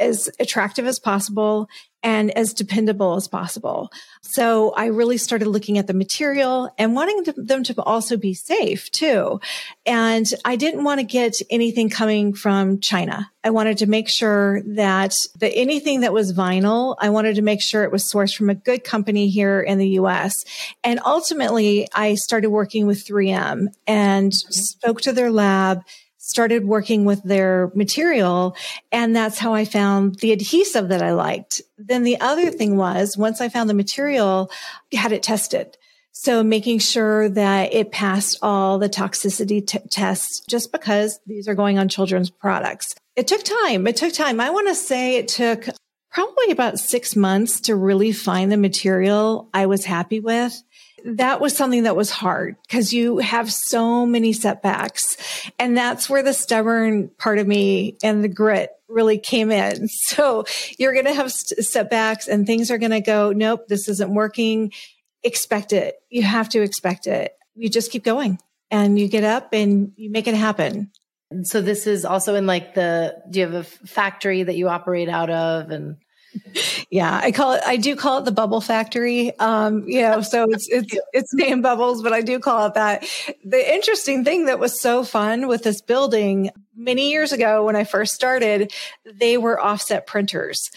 as 0.00 0.28
attractive 0.40 0.86
as 0.86 0.98
possible 0.98 1.68
and 2.02 2.30
as 2.30 2.54
dependable 2.54 3.14
as 3.16 3.28
possible. 3.28 3.90
So 4.22 4.72
I 4.72 4.86
really 4.86 5.18
started 5.18 5.48
looking 5.48 5.76
at 5.76 5.86
the 5.86 5.94
material 5.94 6.72
and 6.78 6.94
wanting 6.94 7.24
them 7.36 7.62
to 7.64 7.82
also 7.82 8.16
be 8.16 8.32
safe 8.32 8.90
too. 8.90 9.40
And 9.84 10.26
I 10.44 10.56
didn't 10.56 10.84
want 10.84 11.00
to 11.00 11.06
get 11.06 11.34
anything 11.50 11.90
coming 11.90 12.32
from 12.32 12.80
China. 12.80 13.30
I 13.44 13.50
wanted 13.50 13.78
to 13.78 13.86
make 13.86 14.08
sure 14.08 14.62
that 14.74 15.14
the 15.38 15.54
anything 15.54 16.00
that 16.00 16.12
was 16.12 16.32
vinyl, 16.32 16.96
I 16.98 17.10
wanted 17.10 17.36
to 17.36 17.42
make 17.42 17.60
sure 17.60 17.84
it 17.84 17.92
was 17.92 18.10
sourced 18.10 18.34
from 18.34 18.50
a 18.50 18.54
good 18.54 18.84
company 18.84 19.28
here 19.28 19.60
in 19.60 19.78
the 19.78 19.88
US. 19.90 20.34
And 20.82 21.00
ultimately 21.04 21.86
I 21.94 22.14
started 22.14 22.50
working 22.50 22.86
with 22.86 23.06
3M 23.06 23.68
and 23.86 24.32
mm-hmm. 24.32 24.50
spoke 24.52 25.02
to 25.02 25.12
their 25.12 25.30
lab 25.30 25.82
started 26.30 26.64
working 26.64 27.04
with 27.04 27.22
their 27.24 27.72
material. 27.74 28.56
And 28.92 29.14
that's 29.14 29.38
how 29.38 29.52
I 29.52 29.64
found 29.64 30.16
the 30.20 30.32
adhesive 30.32 30.88
that 30.88 31.02
I 31.02 31.12
liked. 31.12 31.60
Then 31.76 32.04
the 32.04 32.20
other 32.20 32.50
thing 32.50 32.76
was 32.76 33.18
once 33.18 33.40
I 33.40 33.48
found 33.48 33.68
the 33.68 33.74
material, 33.74 34.50
I 34.94 34.96
had 34.96 35.12
it 35.12 35.22
tested. 35.22 35.76
So 36.12 36.42
making 36.42 36.78
sure 36.78 37.28
that 37.30 37.72
it 37.72 37.92
passed 37.92 38.38
all 38.42 38.78
the 38.78 38.88
toxicity 38.88 39.66
t- 39.66 39.78
tests 39.90 40.40
just 40.48 40.70
because 40.70 41.18
these 41.26 41.48
are 41.48 41.54
going 41.54 41.78
on 41.78 41.88
children's 41.88 42.30
products. 42.30 42.94
It 43.16 43.26
took 43.26 43.42
time. 43.42 43.86
It 43.86 43.96
took 43.96 44.12
time. 44.12 44.40
I 44.40 44.50
want 44.50 44.68
to 44.68 44.74
say 44.74 45.16
it 45.16 45.28
took 45.28 45.66
probably 46.10 46.50
about 46.50 46.78
six 46.78 47.16
months 47.16 47.60
to 47.62 47.76
really 47.76 48.12
find 48.12 48.50
the 48.50 48.56
material 48.56 49.48
I 49.54 49.66
was 49.66 49.84
happy 49.84 50.20
with 50.20 50.62
that 51.04 51.40
was 51.40 51.56
something 51.56 51.84
that 51.84 51.96
was 51.96 52.10
hard 52.10 52.56
because 52.66 52.92
you 52.92 53.18
have 53.18 53.52
so 53.52 54.06
many 54.06 54.32
setbacks. 54.32 55.16
And 55.58 55.76
that's 55.76 56.08
where 56.08 56.22
the 56.22 56.34
stubborn 56.34 57.08
part 57.18 57.38
of 57.38 57.46
me 57.46 57.96
and 58.02 58.22
the 58.22 58.28
grit 58.28 58.70
really 58.88 59.18
came 59.18 59.50
in. 59.50 59.88
So 60.10 60.44
you're 60.76 60.92
going 60.92 61.06
to 61.06 61.14
have 61.14 61.30
setbacks 61.30 62.26
and 62.26 62.46
things 62.46 62.70
are 62.70 62.78
going 62.78 62.90
to 62.90 63.00
go, 63.00 63.32
nope, 63.32 63.68
this 63.68 63.88
isn't 63.88 64.12
working. 64.12 64.72
Expect 65.22 65.72
it. 65.72 65.96
You 66.08 66.22
have 66.22 66.48
to 66.50 66.62
expect 66.62 67.06
it. 67.06 67.32
You 67.54 67.68
just 67.68 67.92
keep 67.92 68.02
going 68.02 68.38
and 68.70 68.98
you 68.98 69.08
get 69.08 69.22
up 69.22 69.52
and 69.52 69.92
you 69.96 70.10
make 70.10 70.26
it 70.26 70.34
happen. 70.34 70.90
So 71.44 71.60
this 71.60 71.86
is 71.86 72.04
also 72.04 72.34
in 72.34 72.46
like 72.46 72.74
the, 72.74 73.22
do 73.30 73.38
you 73.38 73.46
have 73.46 73.54
a 73.54 73.62
factory 73.62 74.42
that 74.42 74.56
you 74.56 74.68
operate 74.68 75.08
out 75.08 75.30
of 75.30 75.70
and? 75.70 75.96
Yeah, 76.90 77.20
I 77.22 77.32
call 77.32 77.52
it. 77.52 77.62
I 77.66 77.76
do 77.76 77.94
call 77.96 78.18
it 78.18 78.24
the 78.24 78.32
bubble 78.32 78.60
factory. 78.60 79.36
Um, 79.38 79.84
you 79.86 80.02
know, 80.02 80.20
so 80.20 80.44
it's 80.50 80.68
it's 80.68 80.96
it's 81.12 81.34
Name 81.34 81.62
Bubbles, 81.62 82.02
but 82.02 82.12
I 82.12 82.20
do 82.20 82.38
call 82.38 82.66
it 82.66 82.74
that. 82.74 83.04
The 83.44 83.74
interesting 83.74 84.24
thing 84.24 84.46
that 84.46 84.58
was 84.58 84.80
so 84.80 85.04
fun 85.04 85.48
with 85.48 85.62
this 85.62 85.80
building 85.80 86.50
many 86.76 87.10
years 87.10 87.32
ago 87.32 87.64
when 87.64 87.76
I 87.76 87.84
first 87.84 88.14
started, 88.14 88.72
they 89.04 89.38
were 89.38 89.60
offset 89.60 90.06
printers, 90.06 90.70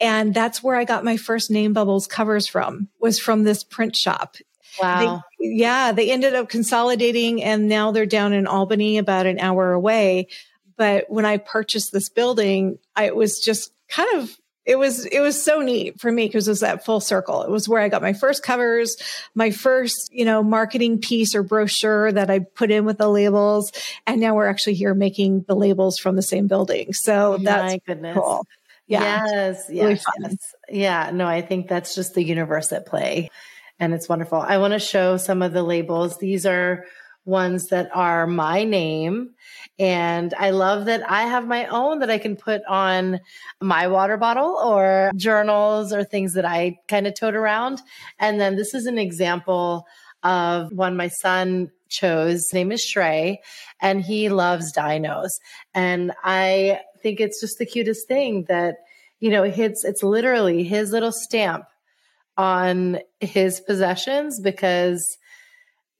and 0.00 0.34
that's 0.34 0.62
where 0.62 0.76
I 0.76 0.84
got 0.84 1.04
my 1.04 1.16
first 1.16 1.50
name 1.50 1.72
Bubbles 1.72 2.06
covers 2.06 2.46
from. 2.46 2.88
Was 2.98 3.18
from 3.18 3.44
this 3.44 3.64
print 3.64 3.96
shop. 3.96 4.36
Wow. 4.80 5.22
They, 5.38 5.46
yeah, 5.48 5.92
they 5.92 6.10
ended 6.10 6.34
up 6.34 6.48
consolidating, 6.48 7.42
and 7.42 7.68
now 7.68 7.90
they're 7.90 8.06
down 8.06 8.32
in 8.32 8.46
Albany, 8.46 8.98
about 8.98 9.26
an 9.26 9.38
hour 9.38 9.72
away. 9.72 10.28
But 10.76 11.10
when 11.10 11.26
I 11.26 11.36
purchased 11.36 11.92
this 11.92 12.08
building, 12.08 12.78
I 12.96 13.10
was 13.10 13.40
just 13.40 13.72
kind 13.88 14.08
of 14.16 14.36
it 14.70 14.78
was 14.78 15.04
it 15.04 15.18
was 15.18 15.42
so 15.42 15.62
neat 15.62 16.00
for 16.00 16.12
me 16.12 16.26
because 16.26 16.46
it 16.46 16.52
was 16.52 16.60
that 16.60 16.84
full 16.84 17.00
circle. 17.00 17.42
It 17.42 17.50
was 17.50 17.68
where 17.68 17.82
I 17.82 17.88
got 17.88 18.02
my 18.02 18.12
first 18.12 18.44
covers, 18.44 18.96
my 19.34 19.50
first, 19.50 20.10
you 20.12 20.24
know, 20.24 20.44
marketing 20.44 21.00
piece 21.00 21.34
or 21.34 21.42
brochure 21.42 22.12
that 22.12 22.30
I 22.30 22.38
put 22.38 22.70
in 22.70 22.84
with 22.84 22.96
the 22.96 23.08
labels. 23.08 23.72
And 24.06 24.20
now 24.20 24.36
we're 24.36 24.46
actually 24.46 24.74
here 24.74 24.94
making 24.94 25.44
the 25.48 25.56
labels 25.56 25.98
from 25.98 26.14
the 26.14 26.22
same 26.22 26.46
building. 26.46 26.92
So 26.92 27.34
oh 27.34 27.38
that's 27.38 27.72
my 27.72 27.80
goodness. 27.84 28.16
cool. 28.16 28.46
Yeah. 28.86 29.26
Yes. 29.26 29.64
Yes. 29.68 30.04
Really 30.20 30.36
yeah. 30.68 31.10
No, 31.12 31.26
I 31.26 31.42
think 31.42 31.66
that's 31.66 31.96
just 31.96 32.14
the 32.14 32.22
universe 32.22 32.70
at 32.72 32.86
play. 32.86 33.28
And 33.80 33.92
it's 33.92 34.08
wonderful. 34.08 34.38
I 34.38 34.58
want 34.58 34.74
to 34.74 34.78
show 34.78 35.16
some 35.16 35.42
of 35.42 35.52
the 35.52 35.64
labels. 35.64 36.18
These 36.18 36.46
are 36.46 36.84
ones 37.24 37.68
that 37.68 37.90
are 37.92 38.28
my 38.28 38.62
name. 38.62 39.30
And 39.80 40.34
I 40.34 40.50
love 40.50 40.84
that 40.84 41.10
I 41.10 41.22
have 41.22 41.48
my 41.48 41.64
own 41.66 42.00
that 42.00 42.10
I 42.10 42.18
can 42.18 42.36
put 42.36 42.62
on 42.66 43.18
my 43.60 43.88
water 43.88 44.16
bottle 44.16 44.56
or 44.62 45.10
journals 45.16 45.92
or 45.92 46.04
things 46.04 46.34
that 46.34 46.44
I 46.44 46.78
kind 46.86 47.06
of 47.06 47.14
tote 47.14 47.34
around. 47.34 47.80
And 48.18 48.40
then 48.40 48.56
this 48.56 48.74
is 48.74 48.86
an 48.86 48.98
example 48.98 49.86
of 50.22 50.70
one 50.72 50.96
my 50.96 51.08
son 51.08 51.70
chose. 51.88 52.42
His 52.42 52.52
name 52.52 52.70
is 52.70 52.82
Shrey, 52.82 53.38
and 53.80 54.02
he 54.02 54.28
loves 54.28 54.72
dinos. 54.72 55.30
And 55.74 56.12
I 56.22 56.80
think 57.02 57.18
it's 57.18 57.40
just 57.40 57.58
the 57.58 57.66
cutest 57.66 58.06
thing 58.06 58.44
that 58.48 58.76
you 59.20 59.30
know, 59.30 59.44
it's, 59.44 59.84
it's 59.84 60.02
literally 60.02 60.64
his 60.64 60.92
little 60.92 61.12
stamp 61.12 61.66
on 62.36 62.98
his 63.20 63.60
possessions 63.60 64.40
because 64.40 65.18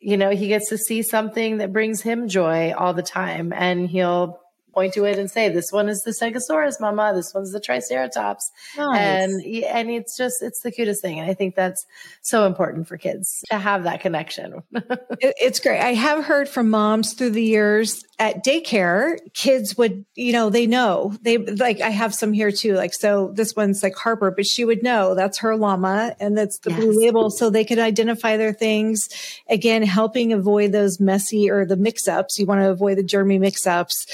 you 0.01 0.17
know, 0.17 0.31
he 0.31 0.49
gets 0.49 0.71
to 0.71 0.79
see 0.79 1.03
something 1.03 1.59
that 1.59 1.73
brings 1.73 2.01
him 2.01 2.29
joy 2.29 2.73
all 2.73 2.95
the 2.95 3.03
time 3.03 3.53
and 3.53 3.89
he'll 3.89 4.41
point 4.73 4.95
to 4.95 5.05
it 5.05 5.19
and 5.19 5.31
say, 5.31 5.49
"This 5.49 5.73
one 5.73 5.89
is 5.89 6.03
the 6.03 6.13
Stegosaurus, 6.13 6.81
Mama. 6.81 7.13
This 7.15 7.35
one's 7.35 7.53
the 7.53 7.61
Triceratops," 7.61 8.51
nice. 8.77 8.99
and 8.99 9.43
and 9.65 9.91
it's 9.91 10.17
just 10.17 10.43
it's 10.43 10.63
the 10.63 10.71
cutest 10.71 11.03
thing. 11.03 11.21
And 11.21 11.31
I 11.31 11.35
think 11.35 11.55
that's 11.55 11.85
so 12.23 12.47
important 12.47 12.89
for 12.89 12.97
kids 12.97 13.45
to 13.51 13.59
have 13.59 13.85
that 13.85 14.01
connection. 14.01 14.63
it's 15.21 15.61
great. 15.61 15.81
I 15.81 15.95
have 15.95 16.25
heard 16.25 16.49
from 16.49 16.71
moms 16.71 17.15
through 17.15 17.31
the 17.31 17.43
years 17.43 18.03
at 18.21 18.45
daycare, 18.45 19.17
kids 19.33 19.79
would, 19.79 20.05
you 20.15 20.35
know, 20.35 20.51
they 20.51 20.67
know 20.67 21.15
they 21.23 21.39
like. 21.39 21.81
I 21.81 21.89
have 21.89 22.15
some 22.15 22.35
here 22.35 22.53
too. 22.53 22.75
Like 22.75 22.93
so, 22.93 23.33
this 23.35 23.57
one's 23.57 23.83
like 23.83 23.97
Harper, 23.97 24.31
but 24.31 24.47
she 24.47 24.63
would 24.63 24.83
know 24.83 25.15
that's 25.15 25.39
her 25.39 25.57
llama 25.57 26.15
and 26.21 26.37
that's 26.37 26.59
the 26.59 26.71
yes. 26.71 26.81
blue 26.81 27.01
label, 27.01 27.31
so 27.31 27.49
they 27.49 27.65
could 27.65 27.79
identify 27.79 28.37
their 28.37 28.53
things. 28.53 29.09
Again, 29.49 29.83
helping 29.83 30.35
avoid 30.35 30.71
those 30.71 31.01
messy 31.01 31.51
or 31.51 31.65
the 31.65 31.79
mix-ups. 31.79 32.39
You 32.39 32.45
want 32.45 32.61
to 32.61 32.69
avoid 32.69 32.99
the 32.99 33.03
germy 33.03 33.41
mix-ups. 33.41 34.07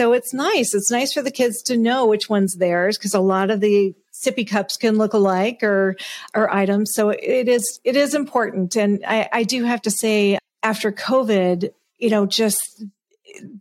So 0.00 0.14
it's 0.14 0.32
nice. 0.32 0.72
It's 0.72 0.90
nice 0.90 1.12
for 1.12 1.20
the 1.20 1.30
kids 1.30 1.60
to 1.64 1.76
know 1.76 2.06
which 2.06 2.30
one's 2.30 2.56
theirs 2.56 2.96
because 2.96 3.12
a 3.12 3.20
lot 3.20 3.50
of 3.50 3.60
the 3.60 3.94
sippy 4.24 4.48
cups 4.48 4.78
can 4.78 4.96
look 4.96 5.12
alike 5.12 5.62
or 5.62 5.94
or 6.34 6.50
items. 6.50 6.92
So 6.94 7.10
it 7.10 7.50
is 7.50 7.80
it 7.84 7.96
is 7.96 8.14
important. 8.14 8.76
And 8.76 9.04
I, 9.06 9.28
I 9.30 9.42
do 9.42 9.62
have 9.64 9.82
to 9.82 9.90
say, 9.90 10.38
after 10.62 10.90
COVID, 10.90 11.70
you 11.98 12.08
know, 12.08 12.24
just 12.24 12.82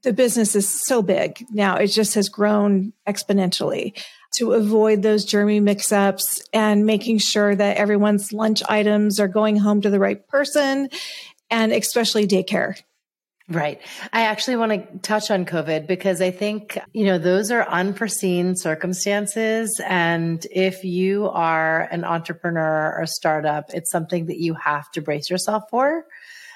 the 0.02 0.14
business 0.14 0.56
is 0.56 0.70
so 0.70 1.02
big 1.02 1.46
now. 1.52 1.76
It 1.76 1.88
just 1.88 2.16
has 2.16 2.30
grown 2.30 2.94
exponentially 3.06 4.02
to 4.36 4.54
avoid 4.54 5.02
those 5.02 5.26
germy 5.26 5.62
mix 5.62 5.92
ups 5.92 6.42
and 6.54 6.86
making 6.86 7.18
sure 7.18 7.54
that 7.54 7.76
everyone's 7.76 8.32
lunch 8.32 8.64
items 8.70 9.20
are 9.20 9.28
going 9.28 9.58
home 9.58 9.82
to 9.82 9.90
the 9.90 10.00
right 10.00 10.26
person 10.30 10.88
and 11.52 11.74
especially 11.74 12.26
daycare. 12.26 12.78
Right. 13.50 13.82
I 14.14 14.22
actually 14.26 14.58
want 14.58 14.72
to 14.74 15.00
touch 15.00 15.32
on 15.32 15.44
COVID 15.44 15.88
because 15.88 16.22
I 16.22 16.30
think, 16.30 16.78
you 16.94 17.06
know, 17.06 17.18
those 17.18 17.50
are 17.50 17.68
unforeseen 17.68 18.56
circumstances. 18.56 19.82
And 19.88 20.46
if 20.52 20.84
you 20.84 21.30
are 21.30 21.88
an 21.92 22.04
entrepreneur 22.04 22.96
or 22.96 23.08
startup, 23.08 23.74
it's 23.74 23.92
something 23.92 24.28
that 24.28 24.38
you 24.38 24.54
have 24.54 24.92
to 24.92 25.02
brace 25.02 25.32
yourself 25.32 25.64
for. 25.72 26.06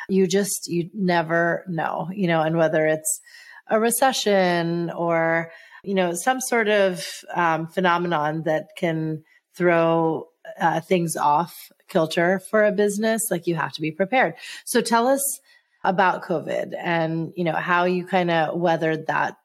You 0.08 0.28
just, 0.28 0.68
you 0.68 0.92
never 0.94 1.66
know, 1.68 2.10
you 2.14 2.28
know, 2.28 2.42
and 2.42 2.58
whether 2.58 2.86
it's 2.86 3.22
a 3.68 3.80
recession 3.80 4.92
or, 4.92 5.52
you 5.84 5.96
know, 5.96 6.14
some 6.14 6.42
sort 6.42 6.68
of 6.68 7.08
um, 7.34 7.66
phenomenon 7.66 8.44
that 8.44 8.68
can 8.78 9.24
throw 9.56 10.28
uh, 10.60 10.80
things 10.82 11.16
off 11.16 11.72
kilter 11.88 12.40
for 12.52 12.64
a 12.64 12.72
business, 12.72 13.22
like 13.32 13.48
you 13.48 13.56
have 13.56 13.72
to 13.74 13.82
be 13.82 13.92
prepared. 13.92 14.36
So 14.66 14.82
tell 14.82 15.08
us 15.08 15.40
about 15.84 16.24
COVID 16.24 16.74
and, 16.78 17.34
you 17.36 17.44
know, 17.44 17.54
how 17.54 17.86
you 17.86 18.06
kind 18.06 18.32
of 18.32 18.60
weathered 18.60 19.08
that 19.08 19.38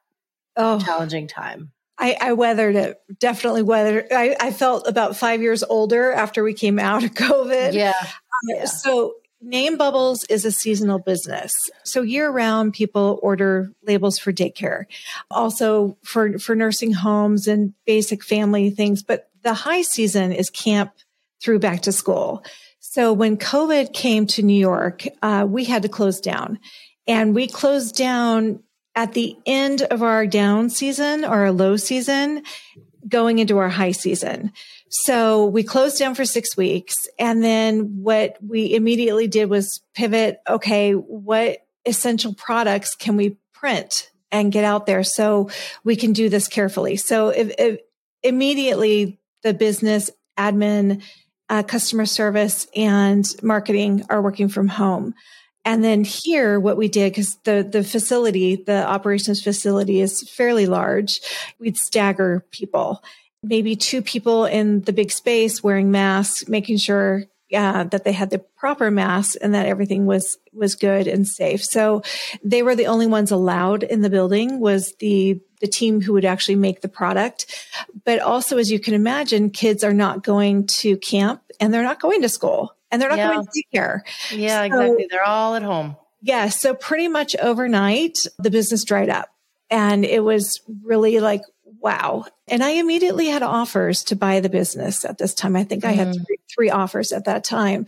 oh, 0.57 0.79
challenging 0.81 1.27
time. 1.27 1.73
I, 1.99 2.17
I, 2.21 2.33
weathered 2.35 2.77
it. 2.77 3.01
Definitely 3.19 3.63
weathered. 3.63 4.07
I, 4.13 4.37
I, 4.39 4.53
felt 4.53 4.87
about 4.87 5.17
five 5.17 5.43
years 5.43 5.65
older 5.65 6.13
after 6.13 6.45
we 6.45 6.55
came 6.55 6.79
out 6.79 7.03
of 7.03 7.11
COVID. 7.15 7.73
Yeah. 7.73 7.93
Um, 8.01 8.15
yeah. 8.47 8.65
So 8.67 9.15
Name 9.41 9.77
Bubbles 9.77 10.25
is 10.25 10.45
a 10.45 10.53
seasonal 10.53 11.01
business. 11.01 11.57
So 11.85 12.03
year 12.03 12.31
round, 12.31 12.75
people 12.75 13.19
order 13.23 13.73
labels 13.85 14.19
for 14.19 14.33
daycare, 14.33 14.85
also 15.31 15.97
for, 16.05 16.39
for 16.39 16.55
nursing 16.55 16.93
homes 16.93 17.49
and 17.49 17.75
basic 17.85 18.23
family 18.23 18.71
things. 18.71 19.03
But 19.03 19.29
the 19.43 19.55
high 19.55 19.83
season 19.83 20.33
is 20.33 20.51
camp 20.51 20.93
through 21.41 21.59
back 21.61 21.83
to 21.83 21.93
school. 21.93 22.45
So 22.91 23.13
when 23.13 23.37
COVID 23.37 23.93
came 23.93 24.27
to 24.29 24.43
New 24.43 24.59
York, 24.59 25.05
uh, 25.21 25.47
we 25.47 25.65
had 25.65 25.83
to 25.83 25.91
close 25.91 26.23
down 26.23 26.59
and 27.07 27.35
we 27.35 27.47
closed 27.47 27.95
down 27.95 28.63
at 28.95 29.13
the 29.13 29.37
end 29.45 29.83
of 29.83 30.03
our 30.03 30.27
down 30.27 30.71
season 30.71 31.23
or 31.23 31.35
our 31.35 31.53
low 31.53 31.77
season 31.77 32.45
going 33.07 33.41
into 33.41 33.59
our 33.59 33.69
high 33.69 33.93
season. 33.93 34.53
So 34.89 35.45
we 35.45 35.65
closed 35.65 35.99
down 35.99 36.15
for 36.15 36.25
six 36.25 36.57
weeks. 36.57 36.95
And 37.19 37.45
then 37.45 38.03
what 38.03 38.39
we 38.41 38.75
immediately 38.75 39.29
did 39.29 39.51
was 39.51 39.83
pivot. 39.95 40.41
Okay. 40.49 40.93
What 40.93 41.67
essential 41.85 42.33
products 42.33 42.95
can 42.95 43.19
we 43.19 43.37
print 43.53 44.11
and 44.33 44.51
get 44.51 44.65
out 44.65 44.87
there 44.87 45.05
so 45.05 45.51
we 45.85 45.95
can 45.95 46.15
do 46.15 46.31
this 46.31 46.49
carefully? 46.49 46.97
So 46.97 47.29
if, 47.29 47.53
if 47.59 47.81
immediately 48.23 49.21
the 49.43 49.53
business 49.53 50.11
admin, 50.39 51.03
uh, 51.49 51.63
customer 51.63 52.07
service 52.07 52.67
and 52.77 53.27
marketing 53.43 54.05
are 54.11 54.23
working 54.23 54.49
from 54.49 54.69
home. 54.69 55.15
And 55.65 55.85
then 55.85 56.05
here, 56.05 56.59
what 56.59 56.77
we 56.77 56.89
did, 56.89 57.13
because 57.13 57.37
the, 57.45 57.69
the 57.69 57.85
facility, 57.85 58.57
the 58.57 58.87
operations 58.87 59.43
facility 59.43 60.01
is 60.01 60.29
fairly 60.31 60.67
large, 60.67 61.21
we'd 61.59 61.77
stagger 61.77 62.45
people 62.51 63.03
maybe 63.43 63.77
two 63.77 64.03
people 64.03 64.45
in 64.45 64.81
the 64.83 64.93
big 64.93 65.11
space 65.11 65.63
wearing 65.63 65.91
masks, 65.91 66.49
making 66.49 66.79
sure 66.79 67.25
uh, 67.55 67.85
that 67.85 68.05
they 68.05 68.13
had 68.13 68.31
the 68.31 68.39
proper 68.39 68.91
masks 68.91 69.37
and 69.37 69.55
that 69.55 69.67
everything 69.67 70.07
was 70.07 70.39
was 70.53 70.75
good 70.75 71.07
and 71.07 71.27
safe. 71.27 71.65
So 71.65 72.03
they 72.43 72.63
were 72.63 72.77
the 72.77 72.87
only 72.87 73.07
ones 73.07 73.31
allowed 73.31 73.83
in 73.83 74.03
the 74.03 74.11
building. 74.11 74.61
Was 74.61 74.95
the 75.01 75.41
the 75.61 75.67
team 75.67 76.01
who 76.01 76.13
would 76.13 76.25
actually 76.25 76.57
make 76.57 76.81
the 76.81 76.89
product, 76.89 77.47
but 78.05 78.21
also 78.21 78.59
as 78.59 78.71
you 78.71 78.79
can 78.79 78.95
imagine, 78.95 79.51
kids 79.51 79.83
are 79.83 79.95
not 79.95 80.23
going 80.23 80.67
to 80.67 80.97
camp 80.99 81.43
and 81.61 81.73
they're 81.73 81.83
not 81.83 82.01
going 82.01 82.23
to 82.23 82.29
school 82.29 82.75
and 82.91 83.03
they're 83.03 83.09
not 83.09 83.19
yeah. 83.19 83.33
going 83.33 83.47
to 83.47 83.65
daycare. 83.75 84.01
Yeah, 84.31 84.61
so, 84.61 84.65
exactly. 84.65 85.07
They're 85.11 85.25
all 85.25 85.55
at 85.55 85.63
home. 85.63 85.97
Yeah. 86.21 86.49
So 86.49 86.75
pretty 86.75 87.09
much 87.09 87.37
overnight, 87.37 88.17
the 88.39 88.51
business 88.51 88.85
dried 88.85 89.09
up. 89.09 89.29
And 89.71 90.05
it 90.05 90.25
was 90.25 90.61
really 90.83 91.21
like, 91.21 91.43
wow. 91.81 92.25
And 92.47 92.63
I 92.63 92.71
immediately 92.71 93.27
had 93.27 93.43
offers 93.43 94.03
to 94.05 94.17
buy 94.17 94.41
the 94.41 94.49
business 94.49 95.05
at 95.05 95.19
this 95.19 95.35
time. 95.35 95.57
I 95.57 95.65
think 95.65 95.85
mm. 95.85 95.89
I 95.89 95.93
had 95.93 96.09
mm. 96.09 96.27
three, 96.27 96.39
three 96.55 96.71
offers 96.71 97.13
at 97.13 97.25
that 97.27 97.45
time. 97.45 97.87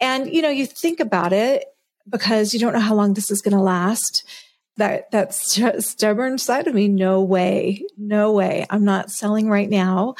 And, 0.00 0.32
you 0.32 0.42
know, 0.42 0.50
you 0.50 0.66
think 0.66 1.00
about 1.00 1.32
it 1.32 1.64
because 2.08 2.52
you 2.54 2.60
don't 2.60 2.72
know 2.72 2.80
how 2.80 2.94
long 2.94 3.14
this 3.14 3.30
is 3.30 3.42
going 3.42 3.56
to 3.56 3.62
last. 3.62 4.24
That 4.76 5.10
that 5.10 5.34
stubborn 5.34 6.38
side 6.38 6.66
of 6.66 6.74
me, 6.74 6.88
no 6.88 7.20
way, 7.20 7.84
no 7.98 8.32
way. 8.32 8.66
I'm 8.70 8.84
not 8.84 9.10
selling 9.10 9.50
right 9.50 9.68
now. 9.68 10.14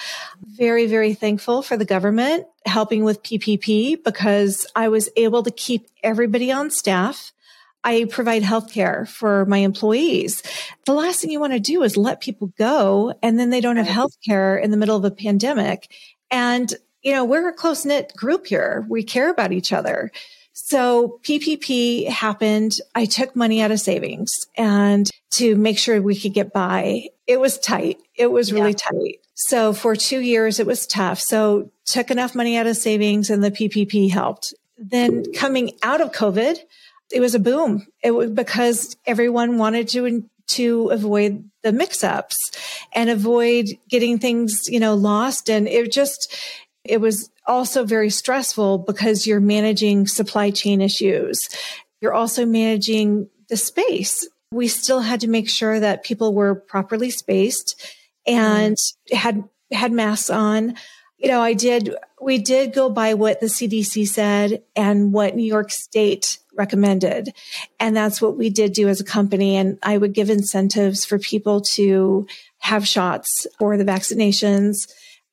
Very, 0.44 0.86
very 0.86 1.14
thankful 1.14 1.62
for 1.62 1.78
the 1.78 1.86
government 1.86 2.46
helping 2.66 3.02
with 3.02 3.22
PPP 3.22 4.04
because 4.04 4.66
I 4.76 4.88
was 4.88 5.08
able 5.16 5.44
to 5.44 5.50
keep 5.50 5.86
everybody 6.02 6.52
on 6.52 6.70
staff 6.70 7.32
I 7.82 8.04
provide 8.04 8.42
healthcare 8.42 9.08
for 9.08 9.46
my 9.46 9.58
employees. 9.58 10.42
The 10.86 10.92
last 10.92 11.20
thing 11.20 11.30
you 11.30 11.40
want 11.40 11.54
to 11.54 11.60
do 11.60 11.82
is 11.82 11.96
let 11.96 12.20
people 12.20 12.52
go 12.58 13.14
and 13.22 13.38
then 13.38 13.50
they 13.50 13.60
don't 13.60 13.76
have 13.76 13.86
healthcare 13.86 14.62
in 14.62 14.70
the 14.70 14.76
middle 14.76 14.96
of 14.96 15.04
a 15.04 15.10
pandemic. 15.10 15.90
And, 16.30 16.72
you 17.02 17.12
know, 17.12 17.24
we're 17.24 17.48
a 17.48 17.52
close 17.52 17.84
knit 17.84 18.12
group 18.14 18.46
here. 18.46 18.84
We 18.88 19.02
care 19.02 19.30
about 19.30 19.52
each 19.52 19.72
other. 19.72 20.10
So 20.52 21.18
PPP 21.22 22.06
happened. 22.08 22.78
I 22.94 23.06
took 23.06 23.34
money 23.34 23.62
out 23.62 23.70
of 23.70 23.80
savings 23.80 24.30
and 24.56 25.08
to 25.32 25.56
make 25.56 25.78
sure 25.78 26.00
we 26.02 26.18
could 26.18 26.34
get 26.34 26.52
by. 26.52 27.08
It 27.26 27.40
was 27.40 27.58
tight. 27.58 27.98
It 28.14 28.30
was 28.30 28.52
really 28.52 28.70
yeah. 28.70 28.90
tight. 28.90 29.16
So 29.34 29.72
for 29.72 29.96
two 29.96 30.20
years, 30.20 30.60
it 30.60 30.66
was 30.66 30.86
tough. 30.86 31.18
So 31.18 31.70
took 31.86 32.10
enough 32.10 32.34
money 32.34 32.56
out 32.56 32.66
of 32.66 32.76
savings 32.76 33.30
and 33.30 33.42
the 33.42 33.50
PPP 33.50 34.10
helped. 34.10 34.52
Then 34.76 35.32
coming 35.32 35.72
out 35.82 36.00
of 36.00 36.12
COVID, 36.12 36.58
it 37.10 37.20
was 37.20 37.34
a 37.34 37.40
boom. 37.40 37.86
It 38.02 38.12
was 38.12 38.30
because 38.30 38.96
everyone 39.06 39.58
wanted 39.58 39.88
to 39.88 40.24
to 40.48 40.88
avoid 40.88 41.48
the 41.62 41.72
mix-ups 41.72 42.36
and 42.92 43.08
avoid 43.08 43.66
getting 43.88 44.18
things, 44.18 44.68
you 44.68 44.80
know, 44.80 44.94
lost. 44.94 45.48
And 45.48 45.68
it 45.68 45.92
just 45.92 46.34
it 46.84 47.00
was 47.00 47.30
also 47.46 47.84
very 47.84 48.10
stressful 48.10 48.78
because 48.78 49.26
you're 49.26 49.40
managing 49.40 50.06
supply 50.06 50.50
chain 50.50 50.80
issues. 50.80 51.38
You're 52.00 52.14
also 52.14 52.46
managing 52.46 53.28
the 53.48 53.56
space. 53.56 54.26
We 54.52 54.68
still 54.68 55.00
had 55.00 55.20
to 55.20 55.28
make 55.28 55.48
sure 55.48 55.78
that 55.78 56.04
people 56.04 56.34
were 56.34 56.54
properly 56.54 57.10
spaced 57.10 57.96
and 58.26 58.76
had 59.12 59.44
had 59.72 59.92
masks 59.92 60.30
on. 60.30 60.74
You 61.18 61.28
know, 61.28 61.40
I 61.40 61.52
did 61.52 61.94
we 62.20 62.38
did 62.38 62.72
go 62.72 62.90
by 62.90 63.14
what 63.14 63.40
the 63.40 63.46
CDC 63.46 64.08
said 64.08 64.62
and 64.74 65.12
what 65.12 65.36
New 65.36 65.44
York 65.44 65.70
State 65.70 66.38
recommended. 66.60 67.32
And 67.80 67.96
that's 67.96 68.20
what 68.22 68.36
we 68.36 68.50
did 68.50 68.72
do 68.72 68.88
as 68.88 69.00
a 69.00 69.04
company. 69.18 69.56
And 69.56 69.78
I 69.82 69.98
would 69.98 70.12
give 70.12 70.30
incentives 70.30 71.04
for 71.04 71.18
people 71.18 71.62
to 71.76 72.26
have 72.58 72.86
shots 72.86 73.46
or 73.58 73.76
the 73.76 73.90
vaccinations. 73.94 74.74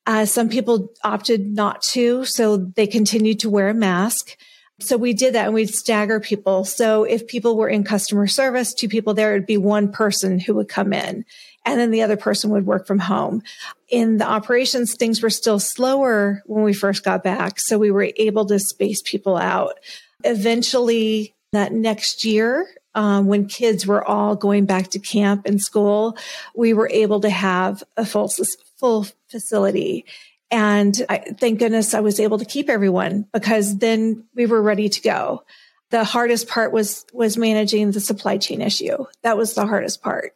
Uh, 0.06 0.24
some 0.24 0.48
people 0.48 0.90
opted 1.04 1.40
not 1.54 1.82
to, 1.92 2.24
so 2.24 2.56
they 2.56 2.86
continued 2.86 3.38
to 3.40 3.50
wear 3.50 3.68
a 3.68 3.74
mask. 3.74 4.36
So 4.80 4.96
we 4.96 5.12
did 5.12 5.34
that 5.34 5.46
and 5.46 5.54
we'd 5.54 5.74
stagger 5.74 6.20
people. 6.20 6.64
So 6.64 7.04
if 7.04 7.26
people 7.26 7.56
were 7.56 7.68
in 7.68 7.84
customer 7.84 8.26
service, 8.26 8.72
two 8.72 8.88
people 8.88 9.12
there, 9.12 9.34
it'd 9.34 9.44
be 9.46 9.56
one 9.56 9.92
person 9.92 10.40
who 10.40 10.54
would 10.54 10.68
come 10.68 10.92
in. 10.92 11.24
and 11.64 11.78
then 11.78 11.90
the 11.90 12.02
other 12.02 12.16
person 12.16 12.50
would 12.50 12.64
work 12.64 12.86
from 12.86 13.00
home. 13.00 13.42
In 13.88 14.16
the 14.16 14.24
operations, 14.24 14.94
things 14.94 15.20
were 15.20 15.30
still 15.30 15.58
slower 15.58 16.42
when 16.46 16.64
we 16.64 16.72
first 16.72 17.04
got 17.04 17.22
back. 17.22 17.60
So 17.60 17.76
we 17.76 17.90
were 17.90 18.10
able 18.16 18.46
to 18.46 18.58
space 18.58 19.02
people 19.04 19.36
out. 19.36 19.74
Eventually, 20.24 21.34
that 21.52 21.72
next 21.72 22.24
year, 22.24 22.66
um, 22.94 23.26
when 23.26 23.46
kids 23.46 23.86
were 23.86 24.04
all 24.04 24.34
going 24.34 24.66
back 24.66 24.88
to 24.88 24.98
camp 24.98 25.42
and 25.46 25.60
school, 25.60 26.16
we 26.54 26.72
were 26.72 26.90
able 26.92 27.20
to 27.20 27.30
have 27.30 27.82
a 27.96 28.04
full, 28.04 28.30
full 28.76 29.06
facility. 29.28 30.04
And 30.50 31.00
I, 31.08 31.18
thank 31.18 31.58
goodness 31.58 31.94
I 31.94 32.00
was 32.00 32.20
able 32.20 32.38
to 32.38 32.44
keep 32.44 32.68
everyone 32.68 33.26
because 33.32 33.78
then 33.78 34.24
we 34.34 34.46
were 34.46 34.62
ready 34.62 34.88
to 34.88 35.00
go. 35.00 35.44
The 35.90 36.04
hardest 36.04 36.48
part 36.48 36.72
was, 36.72 37.06
was 37.12 37.38
managing 37.38 37.92
the 37.92 38.00
supply 38.00 38.38
chain 38.38 38.60
issue. 38.60 39.06
That 39.22 39.36
was 39.36 39.54
the 39.54 39.66
hardest 39.66 40.02
part. 40.02 40.34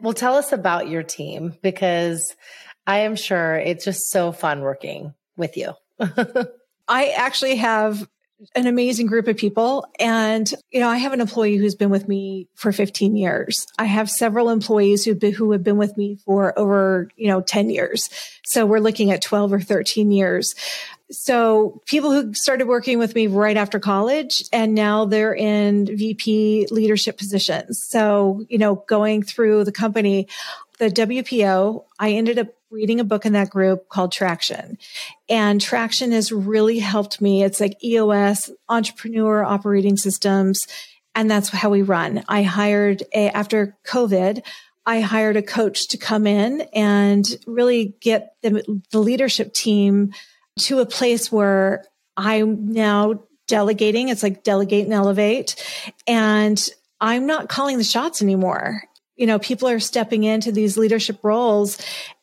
Well, 0.00 0.14
tell 0.14 0.34
us 0.34 0.52
about 0.52 0.88
your 0.88 1.02
team 1.02 1.56
because 1.62 2.34
I 2.86 3.00
am 3.00 3.16
sure 3.16 3.56
it's 3.56 3.84
just 3.84 4.10
so 4.10 4.32
fun 4.32 4.60
working 4.60 5.14
with 5.36 5.56
you. 5.56 5.72
I 6.88 7.08
actually 7.16 7.56
have 7.56 8.06
an 8.54 8.66
amazing 8.66 9.06
group 9.06 9.28
of 9.28 9.36
people. 9.36 9.86
And, 9.98 10.52
you 10.70 10.80
know, 10.80 10.88
I 10.88 10.98
have 10.98 11.12
an 11.12 11.20
employee 11.20 11.56
who's 11.56 11.74
been 11.74 11.90
with 11.90 12.08
me 12.08 12.48
for 12.54 12.72
15 12.72 13.16
years. 13.16 13.66
I 13.78 13.84
have 13.84 14.10
several 14.10 14.50
employees 14.50 15.04
who 15.04 15.14
who 15.14 15.52
have 15.52 15.64
been 15.64 15.76
with 15.76 15.96
me 15.96 16.16
for 16.24 16.58
over, 16.58 17.08
you 17.16 17.28
know, 17.28 17.40
10 17.40 17.70
years. 17.70 18.10
So 18.44 18.66
we're 18.66 18.80
looking 18.80 19.10
at 19.10 19.22
12 19.22 19.52
or 19.52 19.60
13 19.60 20.10
years. 20.10 20.54
So 21.10 21.82
people 21.86 22.12
who 22.12 22.34
started 22.34 22.66
working 22.66 22.98
with 22.98 23.14
me 23.14 23.26
right 23.26 23.56
after 23.56 23.78
college 23.78 24.44
and 24.52 24.74
now 24.74 25.04
they're 25.04 25.34
in 25.34 25.86
VP 25.86 26.68
leadership 26.70 27.18
positions. 27.18 27.82
So, 27.88 28.44
you 28.48 28.58
know, 28.58 28.76
going 28.88 29.22
through 29.22 29.64
the 29.64 29.72
company, 29.72 30.28
the 30.78 30.90
WPO, 30.90 31.84
I 31.98 32.12
ended 32.12 32.38
up 32.38 32.48
reading 32.70 32.98
a 32.98 33.04
book 33.04 33.24
in 33.24 33.34
that 33.34 33.50
group 33.50 33.88
called 33.88 34.12
Traction. 34.12 34.78
And 35.28 35.60
Traction 35.60 36.12
has 36.12 36.32
really 36.32 36.80
helped 36.80 37.20
me. 37.20 37.44
It's 37.44 37.60
like 37.60 37.82
EOS, 37.82 38.50
entrepreneur 38.68 39.44
operating 39.44 39.96
systems. 39.96 40.66
And 41.14 41.30
that's 41.30 41.50
how 41.50 41.70
we 41.70 41.82
run. 41.82 42.24
I 42.28 42.42
hired 42.42 43.04
a, 43.14 43.28
after 43.28 43.76
COVID, 43.86 44.42
I 44.84 45.00
hired 45.00 45.36
a 45.36 45.42
coach 45.42 45.88
to 45.88 45.96
come 45.96 46.26
in 46.26 46.62
and 46.74 47.24
really 47.46 47.94
get 48.00 48.34
the, 48.42 48.82
the 48.90 48.98
leadership 48.98 49.54
team 49.54 50.12
to 50.60 50.80
a 50.80 50.86
place 50.86 51.30
where 51.30 51.84
I'm 52.16 52.72
now 52.72 53.22
delegating. 53.46 54.08
It's 54.08 54.22
like 54.22 54.42
delegate 54.42 54.84
and 54.84 54.92
elevate. 54.92 55.54
And 56.06 56.68
I'm 57.00 57.26
not 57.26 57.48
calling 57.48 57.78
the 57.78 57.84
shots 57.84 58.20
anymore 58.20 58.82
you 59.16 59.26
know, 59.26 59.38
people 59.38 59.68
are 59.68 59.80
stepping 59.80 60.24
into 60.24 60.52
these 60.52 60.76
leadership 60.76 61.18
roles 61.22 61.78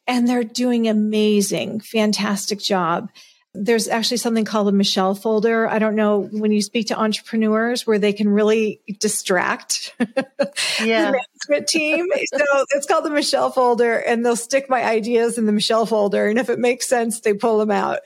and 0.08 0.28
they're 0.28 0.44
doing 0.44 0.88
amazing, 0.88 1.80
fantastic 1.80 2.60
job. 2.60 3.10
There's 3.54 3.90
actually 3.90 4.18
something 4.18 4.46
called 4.46 4.70
a 4.70 4.72
Michelle 4.72 5.14
folder. 5.14 5.70
I 5.70 5.78
don't 5.78 5.96
know 5.96 6.22
when 6.32 6.54
you 6.54 6.62
speak 6.62 6.88
to 6.88 6.98
entrepreneurs 6.98 7.86
where 7.86 8.00
they 8.00 8.14
can 8.14 8.30
really 8.30 8.80
distract 9.00 9.94
yeah. 10.00 11.12
the 11.12 11.22
management 11.50 11.68
team. 11.68 12.08
so 12.34 12.46
it's 12.70 12.86
called 12.86 13.04
the 13.04 13.10
Michelle 13.10 13.52
folder 13.52 13.98
and 13.98 14.26
they'll 14.26 14.38
stick 14.38 14.70
my 14.70 14.84
ideas 14.86 15.38
in 15.38 15.48
the 15.48 15.52
Michelle 15.52 15.86
folder. 15.86 16.28
And 16.28 16.40
if 16.40 16.50
it 16.50 16.60
makes 16.60 16.88
sense, 16.88 17.20
they 17.20 17.34
pull 17.34 17.58
them 17.58 17.72
out. 17.72 18.00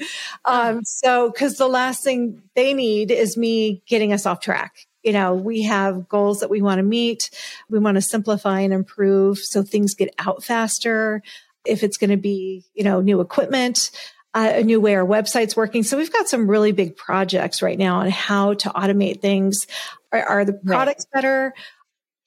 Um, 0.45 0.83
so, 0.83 1.31
cause 1.31 1.57
the 1.57 1.67
last 1.67 2.03
thing 2.03 2.41
they 2.55 2.73
need 2.73 3.11
is 3.11 3.37
me 3.37 3.83
getting 3.87 4.13
us 4.13 4.25
off 4.25 4.39
track 4.39 4.87
you 5.05 5.13
know, 5.13 5.35
we 5.35 5.61
have 5.61 6.09
goals 6.09 6.39
that 6.39 6.49
we 6.49 6.61
want 6.61 6.79
to 6.79 6.83
meet. 6.83 7.29
We 7.69 7.77
want 7.77 7.95
to 7.95 8.01
simplify 8.01 8.61
and 8.61 8.73
improve 8.73 9.37
so 9.37 9.61
things 9.61 9.93
get 9.93 10.13
out 10.17 10.43
faster. 10.43 11.21
If 11.63 11.83
it's 11.83 11.97
going 11.97 12.09
to 12.09 12.17
be, 12.17 12.65
you 12.73 12.83
know, 12.83 13.01
new 13.01 13.21
equipment, 13.21 13.91
uh, 14.33 14.53
a 14.55 14.63
new 14.63 14.81
way 14.81 14.95
our 14.95 15.05
website's 15.05 15.55
working. 15.55 15.83
So 15.83 15.95
we've 15.95 16.11
got 16.11 16.27
some 16.27 16.49
really 16.49 16.71
big 16.71 16.97
projects 16.97 17.61
right 17.61 17.77
now 17.77 17.99
on 17.99 18.09
how 18.09 18.55
to 18.55 18.69
automate 18.69 19.21
things. 19.21 19.67
Are, 20.11 20.23
are 20.23 20.45
the 20.45 20.53
products 20.53 21.05
right. 21.13 21.21
better? 21.21 21.53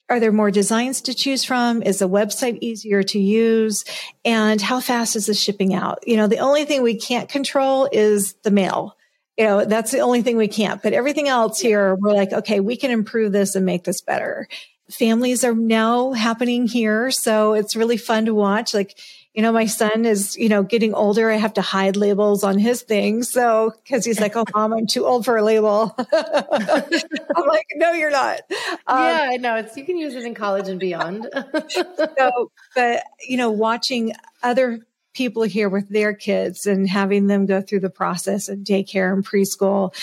Are 0.09 0.19
there 0.19 0.31
more 0.31 0.49
designs 0.49 1.01
to 1.01 1.13
choose 1.13 1.43
from? 1.43 1.83
Is 1.83 1.99
the 1.99 2.09
website 2.09 2.59
easier 2.61 3.03
to 3.03 3.19
use? 3.19 3.83
And 4.23 4.59
how 4.61 4.79
fast 4.79 5.15
is 5.15 5.27
the 5.27 5.33
shipping 5.33 5.73
out? 5.73 5.99
You 6.07 6.17
know, 6.17 6.27
the 6.27 6.39
only 6.39 6.65
thing 6.65 6.81
we 6.81 6.97
can't 6.97 7.29
control 7.29 7.89
is 7.91 8.33
the 8.43 8.51
mail 8.51 8.95
you 9.39 9.45
know, 9.45 9.63
that's 9.63 9.91
the 9.91 10.01
only 10.01 10.21
thing 10.21 10.35
we 10.35 10.49
can't. 10.49 10.83
But 10.83 10.91
everything 10.91 11.29
else 11.29 11.61
here, 11.61 11.95
we're 11.95 12.13
like, 12.13 12.33
okay, 12.33 12.59
we 12.59 12.75
can 12.75 12.91
improve 12.91 13.31
this 13.31 13.55
and 13.55 13.65
make 13.65 13.85
this 13.85 14.01
better. 14.01 14.49
Families 14.91 15.45
are 15.45 15.55
now 15.55 16.11
happening 16.11 16.67
here. 16.67 17.09
So 17.09 17.53
it's 17.53 17.73
really 17.73 17.95
fun 17.95 18.25
to 18.25 18.33
watch. 18.33 18.73
Like, 18.73 18.99
you 19.33 19.41
know, 19.41 19.53
my 19.53 19.65
son 19.65 20.03
is, 20.03 20.35
you 20.35 20.49
know, 20.49 20.61
getting 20.61 20.93
older. 20.93 21.31
I 21.31 21.37
have 21.37 21.53
to 21.53 21.61
hide 21.61 21.95
labels 21.95 22.43
on 22.43 22.59
his 22.59 22.81
things. 22.81 23.31
So, 23.31 23.71
cause 23.87 24.03
he's 24.03 24.19
like, 24.19 24.35
Oh, 24.35 24.43
mom, 24.53 24.73
I'm 24.73 24.87
too 24.87 25.05
old 25.05 25.23
for 25.23 25.37
a 25.37 25.41
label. 25.41 25.95
I'm 26.11 27.47
like, 27.47 27.67
no, 27.75 27.93
you're 27.93 28.11
not. 28.11 28.41
Um, 28.87 29.03
yeah, 29.03 29.29
I 29.31 29.37
know. 29.37 29.55
It's, 29.55 29.77
you 29.77 29.85
can 29.85 29.95
use 29.95 30.15
it 30.15 30.25
in 30.25 30.35
college 30.35 30.67
and 30.67 30.81
beyond. 30.81 31.29
so, 31.69 32.51
but, 32.75 33.03
you 33.25 33.37
know, 33.37 33.51
watching 33.51 34.11
other 34.43 34.81
people 35.19 35.43
here 35.43 35.67
with 35.67 35.89
their 35.89 36.13
kids 36.13 36.65
and 36.65 36.87
having 36.87 37.27
them 37.27 37.45
go 37.45 37.61
through 37.61 37.81
the 37.81 37.89
process 37.89 38.47
of 38.47 38.59
daycare 38.59 39.11
and 39.11 39.25
preschool 39.25 39.93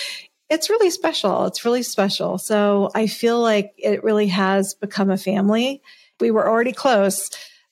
it's 0.48 0.70
really 0.70 0.90
special. 0.90 1.46
It's 1.46 1.64
really 1.64 1.82
special. 1.82 2.38
So 2.38 2.90
i 2.94 3.06
feel 3.06 3.40
like 3.40 3.72
it 3.78 4.04
really 4.04 4.28
has 4.28 4.74
become 4.74 5.10
a 5.10 5.16
family. 5.16 5.82
We 6.20 6.30
were 6.30 6.46
already 6.48 6.72
close 6.72 7.30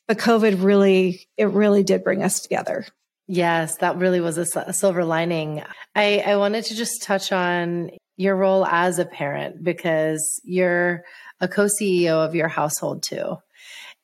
but 0.08 0.18
covid 0.18 0.64
really 0.64 1.28
it 1.36 1.50
really 1.50 1.82
did 1.84 2.02
bring 2.02 2.22
us 2.22 2.40
together. 2.40 2.86
Yes 3.28 3.76
that 3.76 3.98
really 3.98 4.20
was 4.20 4.38
a, 4.38 4.60
a 4.60 4.72
silver 4.72 5.04
lining. 5.04 5.62
I 5.94 6.24
i 6.26 6.36
wanted 6.36 6.64
to 6.64 6.74
just 6.74 7.02
touch 7.02 7.30
on 7.30 7.90
your 8.16 8.36
role 8.36 8.64
as 8.64 8.98
a 8.98 9.04
parent 9.04 9.62
because 9.62 10.40
you're 10.44 11.04
a 11.40 11.48
co-ceo 11.48 12.24
of 12.24 12.34
your 12.34 12.48
household 12.48 13.02
too 13.02 13.36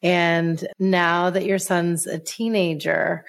and 0.02 0.66
now 0.78 1.30
that 1.30 1.44
your 1.44 1.58
son's 1.58 2.06
a 2.06 2.18
teenager, 2.18 3.24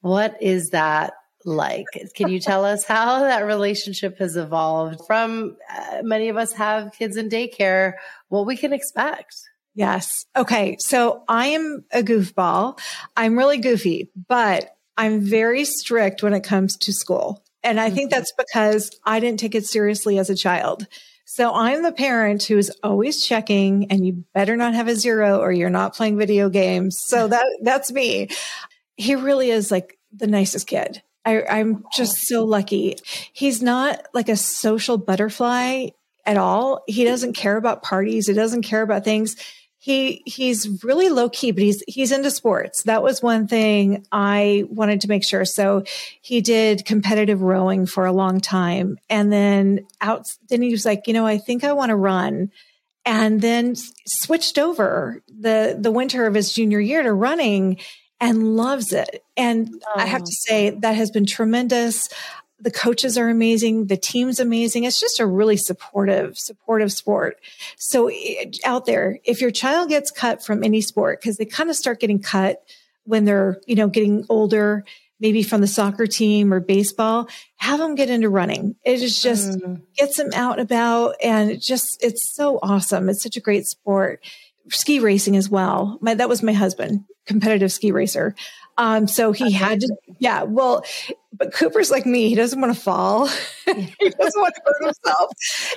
what 0.00 0.40
is 0.40 0.70
that 0.70 1.14
like? 1.44 1.86
Can 2.14 2.28
you 2.28 2.40
tell 2.40 2.64
us 2.64 2.84
how 2.84 3.20
that 3.20 3.46
relationship 3.46 4.18
has 4.18 4.36
evolved 4.36 5.00
from 5.06 5.56
uh, 5.74 6.02
many 6.02 6.28
of 6.28 6.36
us 6.36 6.52
have 6.52 6.92
kids 6.92 7.16
in 7.16 7.28
daycare, 7.28 7.94
what 8.28 8.46
we 8.46 8.56
can 8.56 8.72
expect? 8.72 9.34
Yes. 9.74 10.24
Okay. 10.34 10.76
So 10.80 11.22
I 11.28 11.48
am 11.48 11.84
a 11.92 12.02
goofball. 12.02 12.78
I'm 13.16 13.36
really 13.36 13.58
goofy, 13.58 14.10
but 14.28 14.74
I'm 14.96 15.20
very 15.20 15.64
strict 15.64 16.22
when 16.22 16.32
it 16.32 16.42
comes 16.42 16.76
to 16.78 16.92
school. 16.92 17.44
And 17.66 17.80
I 17.80 17.90
think 17.90 18.10
mm-hmm. 18.10 18.18
that's 18.18 18.32
because 18.32 18.90
I 19.04 19.18
didn't 19.18 19.40
take 19.40 19.56
it 19.56 19.66
seriously 19.66 20.18
as 20.18 20.30
a 20.30 20.36
child. 20.36 20.86
So 21.24 21.52
I'm 21.52 21.82
the 21.82 21.90
parent 21.90 22.44
who's 22.44 22.70
always 22.84 23.26
checking 23.26 23.90
and 23.90 24.06
you 24.06 24.24
better 24.32 24.56
not 24.56 24.74
have 24.74 24.86
a 24.86 24.94
zero 24.94 25.40
or 25.40 25.50
you're 25.50 25.68
not 25.68 25.96
playing 25.96 26.16
video 26.16 26.48
games. 26.48 26.96
So 27.08 27.26
that 27.26 27.44
that's 27.62 27.90
me. 27.90 28.28
He 28.96 29.16
really 29.16 29.50
is 29.50 29.72
like 29.72 29.98
the 30.12 30.28
nicest 30.28 30.68
kid. 30.68 31.02
I, 31.24 31.42
I'm 31.42 31.84
just 31.92 32.18
so 32.28 32.44
lucky. 32.44 32.96
He's 33.32 33.60
not 33.60 34.06
like 34.14 34.28
a 34.28 34.36
social 34.36 34.96
butterfly 34.96 35.88
at 36.24 36.36
all. 36.36 36.84
He 36.86 37.04
doesn't 37.04 37.32
care 37.32 37.56
about 37.56 37.82
parties. 37.82 38.28
He 38.28 38.32
doesn't 38.32 38.62
care 38.62 38.82
about 38.82 39.02
things 39.02 39.34
he 39.78 40.22
he's 40.26 40.82
really 40.82 41.08
low 41.08 41.28
key, 41.28 41.52
but 41.52 41.62
he's 41.62 41.82
he's 41.86 42.12
into 42.12 42.30
sports. 42.30 42.82
That 42.84 43.02
was 43.02 43.22
one 43.22 43.46
thing 43.46 44.06
I 44.10 44.64
wanted 44.68 45.02
to 45.02 45.08
make 45.08 45.24
sure. 45.24 45.44
So 45.44 45.84
he 46.20 46.40
did 46.40 46.84
competitive 46.84 47.42
rowing 47.42 47.86
for 47.86 48.06
a 48.06 48.12
long 48.12 48.40
time, 48.40 48.98
and 49.08 49.32
then 49.32 49.86
out. 50.00 50.24
Then 50.48 50.62
he 50.62 50.70
was 50.70 50.84
like, 50.84 51.06
you 51.06 51.12
know, 51.12 51.26
I 51.26 51.38
think 51.38 51.62
I 51.62 51.72
want 51.72 51.90
to 51.90 51.96
run, 51.96 52.50
and 53.04 53.40
then 53.40 53.74
switched 54.06 54.58
over 54.58 55.22
the 55.28 55.76
the 55.78 55.92
winter 55.92 56.26
of 56.26 56.34
his 56.34 56.52
junior 56.52 56.80
year 56.80 57.02
to 57.02 57.12
running, 57.12 57.78
and 58.20 58.56
loves 58.56 58.92
it. 58.92 59.22
And 59.36 59.68
oh. 59.86 60.00
I 60.00 60.06
have 60.06 60.24
to 60.24 60.32
oh. 60.32 60.44
say 60.48 60.70
that 60.70 60.96
has 60.96 61.10
been 61.10 61.26
tremendous 61.26 62.08
the 62.58 62.70
coaches 62.70 63.18
are 63.18 63.28
amazing. 63.28 63.86
The 63.86 63.96
team's 63.96 64.40
amazing. 64.40 64.84
It's 64.84 65.00
just 65.00 65.20
a 65.20 65.26
really 65.26 65.56
supportive, 65.56 66.38
supportive 66.38 66.90
sport. 66.90 67.38
So 67.76 68.10
out 68.64 68.86
there, 68.86 69.18
if 69.24 69.40
your 69.40 69.50
child 69.50 69.90
gets 69.90 70.10
cut 70.10 70.44
from 70.44 70.64
any 70.64 70.80
sport, 70.80 71.20
because 71.20 71.36
they 71.36 71.44
kind 71.44 71.68
of 71.68 71.76
start 71.76 72.00
getting 72.00 72.20
cut 72.20 72.62
when 73.04 73.24
they're, 73.24 73.60
you 73.66 73.74
know, 73.74 73.88
getting 73.88 74.24
older, 74.28 74.84
maybe 75.20 75.42
from 75.42 75.60
the 75.60 75.66
soccer 75.66 76.06
team 76.06 76.52
or 76.52 76.60
baseball, 76.60 77.28
have 77.56 77.78
them 77.78 77.94
get 77.94 78.10
into 78.10 78.28
running. 78.28 78.74
It 78.84 79.02
is 79.02 79.22
just 79.22 79.58
mm. 79.58 79.82
gets 79.96 80.16
them 80.16 80.30
out 80.34 80.58
and 80.58 80.62
about 80.62 81.16
and 81.22 81.50
it 81.50 81.60
just, 81.60 81.98
it's 82.00 82.34
so 82.34 82.58
awesome. 82.62 83.08
It's 83.08 83.22
such 83.22 83.36
a 83.36 83.40
great 83.40 83.66
sport. 83.66 84.24
Ski 84.70 84.98
racing 84.98 85.36
as 85.36 85.48
well. 85.48 85.98
My, 86.00 86.14
that 86.14 86.28
was 86.28 86.42
my 86.42 86.52
husband, 86.52 87.04
competitive 87.26 87.70
ski 87.70 87.92
racer. 87.92 88.34
Um, 88.78 89.08
so 89.08 89.32
he 89.32 89.52
had 89.52 89.80
to, 89.80 89.96
yeah, 90.18 90.42
well, 90.42 90.84
but 91.32 91.52
Cooper's 91.52 91.90
like 91.90 92.06
me. 92.06 92.28
He 92.28 92.34
doesn't 92.34 92.60
want 92.60 92.74
to 92.74 92.80
fall. 92.80 93.26
he 93.66 94.10
doesn't 94.10 94.40
want 94.40 94.54
to 94.54 94.62
hurt 94.64 94.84
himself. 94.84 95.30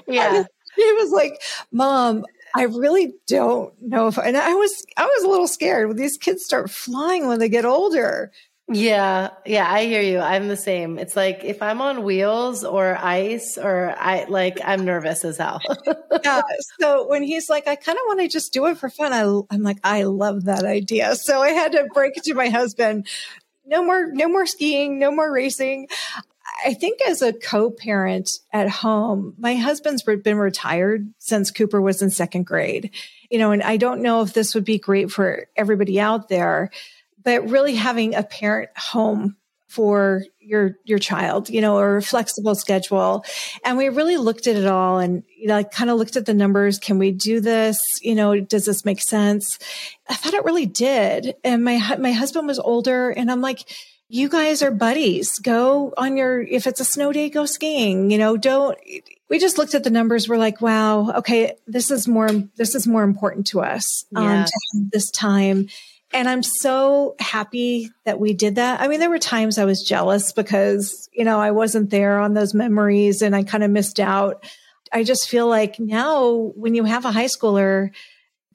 Yeah. 0.08 0.36
And 0.36 0.48
he 0.76 0.92
was 0.94 1.12
like, 1.12 1.42
mom, 1.72 2.26
I 2.56 2.64
really 2.64 3.14
don't 3.28 3.74
know 3.82 4.08
if, 4.08 4.18
and 4.18 4.36
I 4.36 4.54
was, 4.54 4.86
I 4.98 5.06
was 5.06 5.24
a 5.24 5.30
little 5.30 5.48
scared 5.48 5.88
when 5.88 5.98
these 5.98 6.18
kids 6.18 6.44
start 6.44 6.70
flying 6.70 7.28
when 7.28 7.40
they 7.40 7.50
get 7.50 7.66
older. 7.66 8.32
Yeah, 8.72 9.32
yeah, 9.48 9.72
I 9.72 9.86
hear 9.86 10.02
you. 10.02 10.20
I'm 10.20 10.48
the 10.48 10.56
same. 10.56 11.00
It's 11.00 11.16
like 11.16 11.44
if 11.44 11.64
I'm 11.64 11.82
on 11.82 12.04
wheels 12.04 12.64
or 12.64 12.96
ice 13.00 13.58
or 13.58 13.96
I 13.98 14.26
like 14.26 14.60
I'm 14.64 14.86
nervous 14.86 15.26
as 15.26 15.38
hell. 15.38 15.60
yeah. 16.24 16.42
So 16.80 17.08
when 17.08 17.24
he's 17.24 17.50
like, 17.50 17.68
I 17.68 17.76
kind 17.76 17.98
of 17.98 18.04
want 18.06 18.20
to 18.20 18.28
just 18.28 18.54
do 18.54 18.68
it 18.68 18.78
for 18.78 18.92
fun, 18.92 19.12
I, 19.12 19.24
I'm 19.54 19.64
like, 19.64 19.80
I 19.84 20.04
love 20.04 20.46
that 20.46 20.66
idea. 20.66 21.16
So 21.16 21.42
I 21.42 21.50
had 21.50 21.72
to 21.72 21.88
break 21.96 22.16
it 22.16 22.24
to 22.26 22.36
my 22.36 22.50
husband. 22.50 23.08
No 23.66 23.84
more, 23.84 24.12
no 24.12 24.28
more 24.28 24.46
skiing, 24.46 25.00
no 25.00 25.10
more 25.10 25.32
racing. 25.32 25.88
I 26.64 26.76
think 26.76 27.02
as 27.02 27.24
a 27.24 27.34
co-parent 27.34 28.30
at 28.54 28.70
home, 28.70 29.34
my 29.40 29.56
husband's 29.56 30.04
been 30.04 30.38
retired 30.38 31.12
since 31.18 31.50
Cooper 31.50 31.82
was 31.82 32.04
in 32.04 32.12
second 32.12 32.46
grade. 32.46 32.92
You 33.32 33.40
know, 33.40 33.52
and 33.52 33.64
I 33.64 33.78
don't 33.78 34.02
know 34.02 34.22
if 34.22 34.34
this 34.34 34.54
would 34.54 34.66
be 34.66 34.78
great 34.78 35.12
for 35.12 35.48
everybody 35.56 36.00
out 36.00 36.30
there 36.30 36.70
but 37.24 37.50
really 37.50 37.76
having 37.76 38.16
a 38.16 38.24
parent 38.24 38.70
home 38.78 39.36
for 39.70 40.24
your 40.40 40.76
your 40.84 40.98
child 40.98 41.48
you 41.48 41.62
know 41.62 41.78
or 41.78 41.98
a 41.98 42.02
flexible 42.02 42.56
schedule. 42.56 43.24
And 43.64 43.78
we 43.78 43.88
really 43.90 44.18
looked 44.18 44.48
at 44.48 44.56
it 44.56 44.66
all 44.66 44.98
and 44.98 45.24
you 45.38 45.48
know 45.48 45.54
like 45.54 45.72
kind 45.72 45.92
of 45.92 45.98
looked 45.98 46.18
at 46.18 46.26
the 46.26 46.34
numbers. 46.34 46.80
Can 46.80 46.98
we 46.98 47.12
do 47.12 47.40
this? 47.40 47.80
You 48.02 48.16
know 48.16 48.40
does 48.40 48.66
this 48.66 48.84
make 48.84 49.00
sense? 49.00 49.60
I 50.10 50.16
thought 50.16 50.34
it 50.34 50.44
really 50.44 50.66
did. 50.66 51.36
And 51.44 51.64
my 51.64 51.98
my 52.00 52.12
husband 52.12 52.48
was 52.48 52.60
older 52.60 53.12
and 53.12 53.32
i'm 53.32 53.42
like 53.42 53.64
you 54.12 54.28
guys 54.28 54.64
are 54.64 54.72
buddies. 54.72 55.38
Go 55.38 55.94
on 55.96 56.18
your 56.18 56.42
if 56.42 56.66
it's 56.66 56.80
a 56.80 56.86
snow 56.86 57.12
day 57.12 57.30
go 57.30 57.46
skiing 57.46 58.10
you 58.10 58.18
know 58.18 58.38
don't 58.38 58.76
we 59.30 59.38
just 59.38 59.60
looked 59.60 59.76
at 59.76 59.84
the 59.84 59.92
numbers. 59.92 60.28
We're 60.28 60.38
like 60.38 60.62
wow 60.62 61.12
okay 61.12 61.54
this 61.68 61.92
is 61.92 62.08
more 62.08 62.30
this 62.56 62.74
is 62.74 62.88
more 62.88 63.04
important 63.04 63.46
to 63.48 63.62
us 63.62 64.06
um, 64.16 64.46
to 64.46 64.52
have 64.74 64.92
this 64.92 65.12
time 65.12 65.68
and 66.12 66.28
I'm 66.28 66.44
so 66.44 67.16
happy 67.20 67.92
that 68.06 68.20
we 68.20 68.34
did 68.34 68.56
that. 68.56 68.82
I 68.82 68.88
mean, 68.88 69.00
there 69.00 69.10
were 69.10 69.20
times 69.20 69.58
I 69.58 69.66
was 69.66 69.84
jealous 69.84 70.32
because, 70.32 71.08
you 71.14 71.24
know, 71.24 71.40
I 71.40 71.52
wasn't 71.52 71.92
there 71.92 72.20
on 72.20 72.34
those 72.34 72.54
memories 72.54 73.22
and 73.22 73.36
I 73.36 73.44
kind 73.44 73.64
of 73.64 73.70
missed 73.70 74.00
out. 74.00 74.44
I 74.92 75.04
just 75.04 75.30
feel 75.30 75.48
like 75.48 75.80
now 75.80 76.52
when 76.56 76.74
you 76.74 76.84
have 76.84 77.06
a 77.06 77.12
high 77.12 77.26
schooler, 77.26 77.92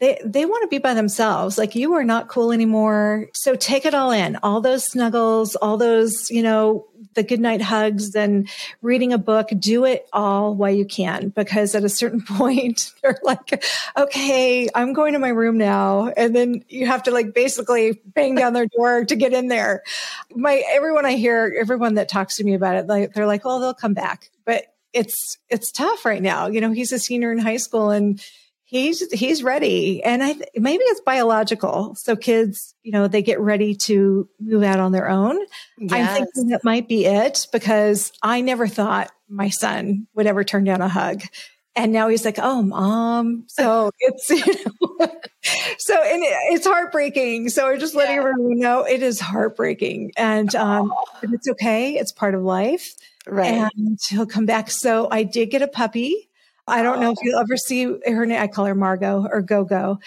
they 0.01 0.21
they 0.25 0.45
want 0.45 0.63
to 0.63 0.69
be 0.69 0.79
by 0.79 0.95
themselves. 0.95 1.57
Like 1.57 1.75
you 1.75 1.95
are 1.95 2.05
not 2.05 2.29
cool 2.29 2.53
anymore. 2.53 3.29
So 3.33 3.55
take 3.55 3.85
it 3.85 3.95
all 3.95 4.11
in. 4.11 4.37
All 4.43 4.61
those 4.61 4.85
snuggles, 4.85 5.55
all 5.57 5.77
those, 5.77 6.31
you 6.31 6.43
know, 6.43 6.87
the 7.15 7.23
goodnight 7.23 7.63
hugs 7.63 8.15
and 8.15 8.49
reading 8.83 9.13
a 9.13 9.19
book, 9.19 9.49
do 9.59 9.85
it 9.85 10.09
all 10.13 10.55
while 10.55 10.73
you 10.73 10.85
can, 10.85 11.29
because 11.29 11.75
at 11.75 11.85
a 11.85 11.89
certain 11.89 12.23
point, 12.29 12.93
they're 13.03 13.19
like, 13.23 13.65
okay, 13.97 14.69
I'm 14.75 14.93
going 14.93 15.13
to 15.13 15.19
my 15.19 15.29
room 15.29 15.59
now. 15.59 16.09
And 16.17 16.35
then 16.35 16.65
you 16.69 16.87
have 16.87 17.05
to 17.05 17.11
like 17.11 17.35
basically 17.35 18.01
bang 18.05 18.35
down 18.35 18.53
their 18.53 18.67
door 18.67 19.05
to 19.05 19.17
get 19.17 19.33
in 19.33 19.49
there. 19.49 19.83
My, 20.35 20.63
everyone 20.71 21.07
I 21.07 21.13
hear, 21.13 21.55
everyone 21.59 21.95
that 21.95 22.09
talks 22.09 22.37
to 22.37 22.45
me 22.45 22.55
about 22.55 22.77
it, 22.77 22.87
like, 22.87 23.15
they're 23.15 23.27
like, 23.27 23.45
well, 23.45 23.61
they'll 23.61 23.75
come 23.75 23.95
back, 23.95 24.31
but 24.45 24.65
it's, 24.93 25.39
it's 25.49 25.73
tough 25.73 26.05
right 26.05 26.23
now. 26.23 26.47
You 26.47 26.61
know, 26.61 26.73
he's 26.73 26.93
a 26.93 26.99
senior 26.99 27.33
in 27.33 27.39
high 27.39 27.57
school 27.57 27.91
and 27.91 28.21
he's 28.65 29.11
he's 29.13 29.43
ready. 29.43 30.03
And 30.03 30.23
i 30.23 30.33
th- 30.33 30.49
maybe 30.57 30.83
it's 30.85 31.01
biological. 31.03 31.95
So 31.95 32.17
kids 32.17 32.75
you 32.83 32.93
know 32.93 33.09
they 33.09 33.23
get 33.23 33.41
ready 33.41 33.75
to 33.75 34.29
move 34.41 34.63
out 34.63 34.81
on 34.81 34.93
their 34.93 35.09
own. 35.09 35.39
Yes. 35.79 35.93
i'm 35.93 36.27
thinking 36.27 36.49
that 36.49 36.65
might 36.65 36.89
be 36.89 37.07
it 37.07 37.47
because 37.53 38.13
i 38.23 38.41
never 38.41 38.67
thought 38.67 39.11
my 39.29 39.49
son 39.49 40.07
would 40.15 40.27
ever 40.27 40.45
turn 40.45 40.65
down 40.65 40.81
a 40.81 40.89
hug. 40.89 41.23
And 41.77 41.93
now 41.93 42.09
he's 42.09 42.25
like 42.25 42.39
oh 42.39 42.63
mom. 42.63 43.45
So 43.49 43.91
it's 43.99 44.31
you 44.31 44.55
know 44.65 44.97
so 45.79 45.95
and 46.03 46.23
it, 46.23 46.37
it's 46.53 46.67
heartbreaking. 46.67 47.51
So 47.51 47.67
we're 47.67 47.79
just 47.79 47.95
letting 47.95 48.15
yeah. 48.15 48.21
everyone 48.21 48.59
know 48.59 48.85
it 48.85 49.03
is 49.03 49.21
heartbreaking. 49.21 50.13
And 50.17 50.55
um 50.55 50.93
it's 51.23 51.49
okay. 51.49 51.97
It's 51.97 52.13
part 52.13 52.35
of 52.35 52.43
life. 52.43 52.95
Right. 53.27 53.71
And 53.77 53.99
he'll 54.09 54.27
come 54.27 54.47
back. 54.47 54.71
So 54.71 55.09
i 55.11 55.23
did 55.23 55.51
get 55.51 55.63
a 55.63 55.69
puppy 55.69 56.29
I 56.67 56.83
don't 56.83 57.01
know 57.01 57.11
if 57.11 57.19
you'll 57.23 57.39
ever 57.39 57.57
see 57.57 57.85
her 57.85 58.27
name. 58.27 58.41
I 58.41 58.47
call 58.47 58.65
her 58.67 58.75
Margot 58.75 59.27
or 59.31 59.43
Go 59.43 59.65
Go. 59.65 59.99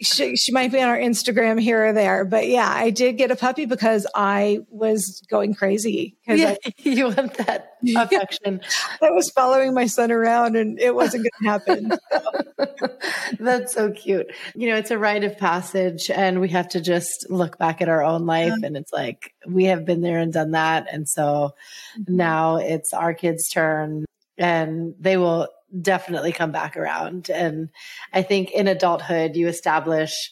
She, 0.00 0.36
she 0.36 0.50
might 0.50 0.72
be 0.72 0.80
on 0.80 0.88
our 0.88 0.98
Instagram 0.98 1.60
here 1.60 1.86
or 1.86 1.92
there, 1.92 2.24
but 2.24 2.48
yeah, 2.48 2.68
I 2.68 2.90
did 2.90 3.16
get 3.16 3.30
a 3.30 3.36
puppy 3.36 3.64
because 3.64 4.08
I 4.14 4.58
was 4.68 5.22
going 5.30 5.54
crazy. 5.54 6.16
Yeah, 6.26 6.56
I, 6.64 6.74
you 6.78 7.06
want 7.06 7.34
that 7.34 7.76
affection. 7.96 8.60
I 9.00 9.10
was 9.10 9.30
following 9.30 9.72
my 9.72 9.86
son 9.86 10.10
around 10.10 10.56
and 10.56 10.80
it 10.80 10.96
wasn't 10.96 11.24
going 11.24 11.42
to 11.42 11.48
happen. 11.48 12.98
That's 13.38 13.72
so 13.72 13.92
cute. 13.92 14.26
You 14.56 14.68
know, 14.68 14.76
it's 14.76 14.90
a 14.90 14.98
rite 14.98 15.22
of 15.22 15.38
passage 15.38 16.10
and 16.10 16.40
we 16.40 16.48
have 16.48 16.68
to 16.70 16.80
just 16.80 17.30
look 17.30 17.56
back 17.58 17.80
at 17.80 17.88
our 17.88 18.02
own 18.02 18.26
life 18.26 18.52
yeah. 18.60 18.66
and 18.66 18.76
it's 18.76 18.92
like, 18.92 19.32
we 19.46 19.64
have 19.66 19.84
been 19.84 20.00
there 20.00 20.18
and 20.18 20.32
done 20.32 20.50
that. 20.52 20.88
And 20.92 21.08
so 21.08 21.54
mm-hmm. 21.98 22.16
now 22.16 22.56
it's 22.56 22.92
our 22.92 23.14
kids' 23.14 23.48
turn 23.48 24.06
and 24.38 24.94
they 24.98 25.16
will 25.16 25.48
definitely 25.80 26.32
come 26.32 26.52
back 26.52 26.76
around. 26.76 27.30
And 27.30 27.70
I 28.12 28.22
think 28.22 28.50
in 28.50 28.68
adulthood, 28.68 29.36
you 29.36 29.48
establish 29.48 30.30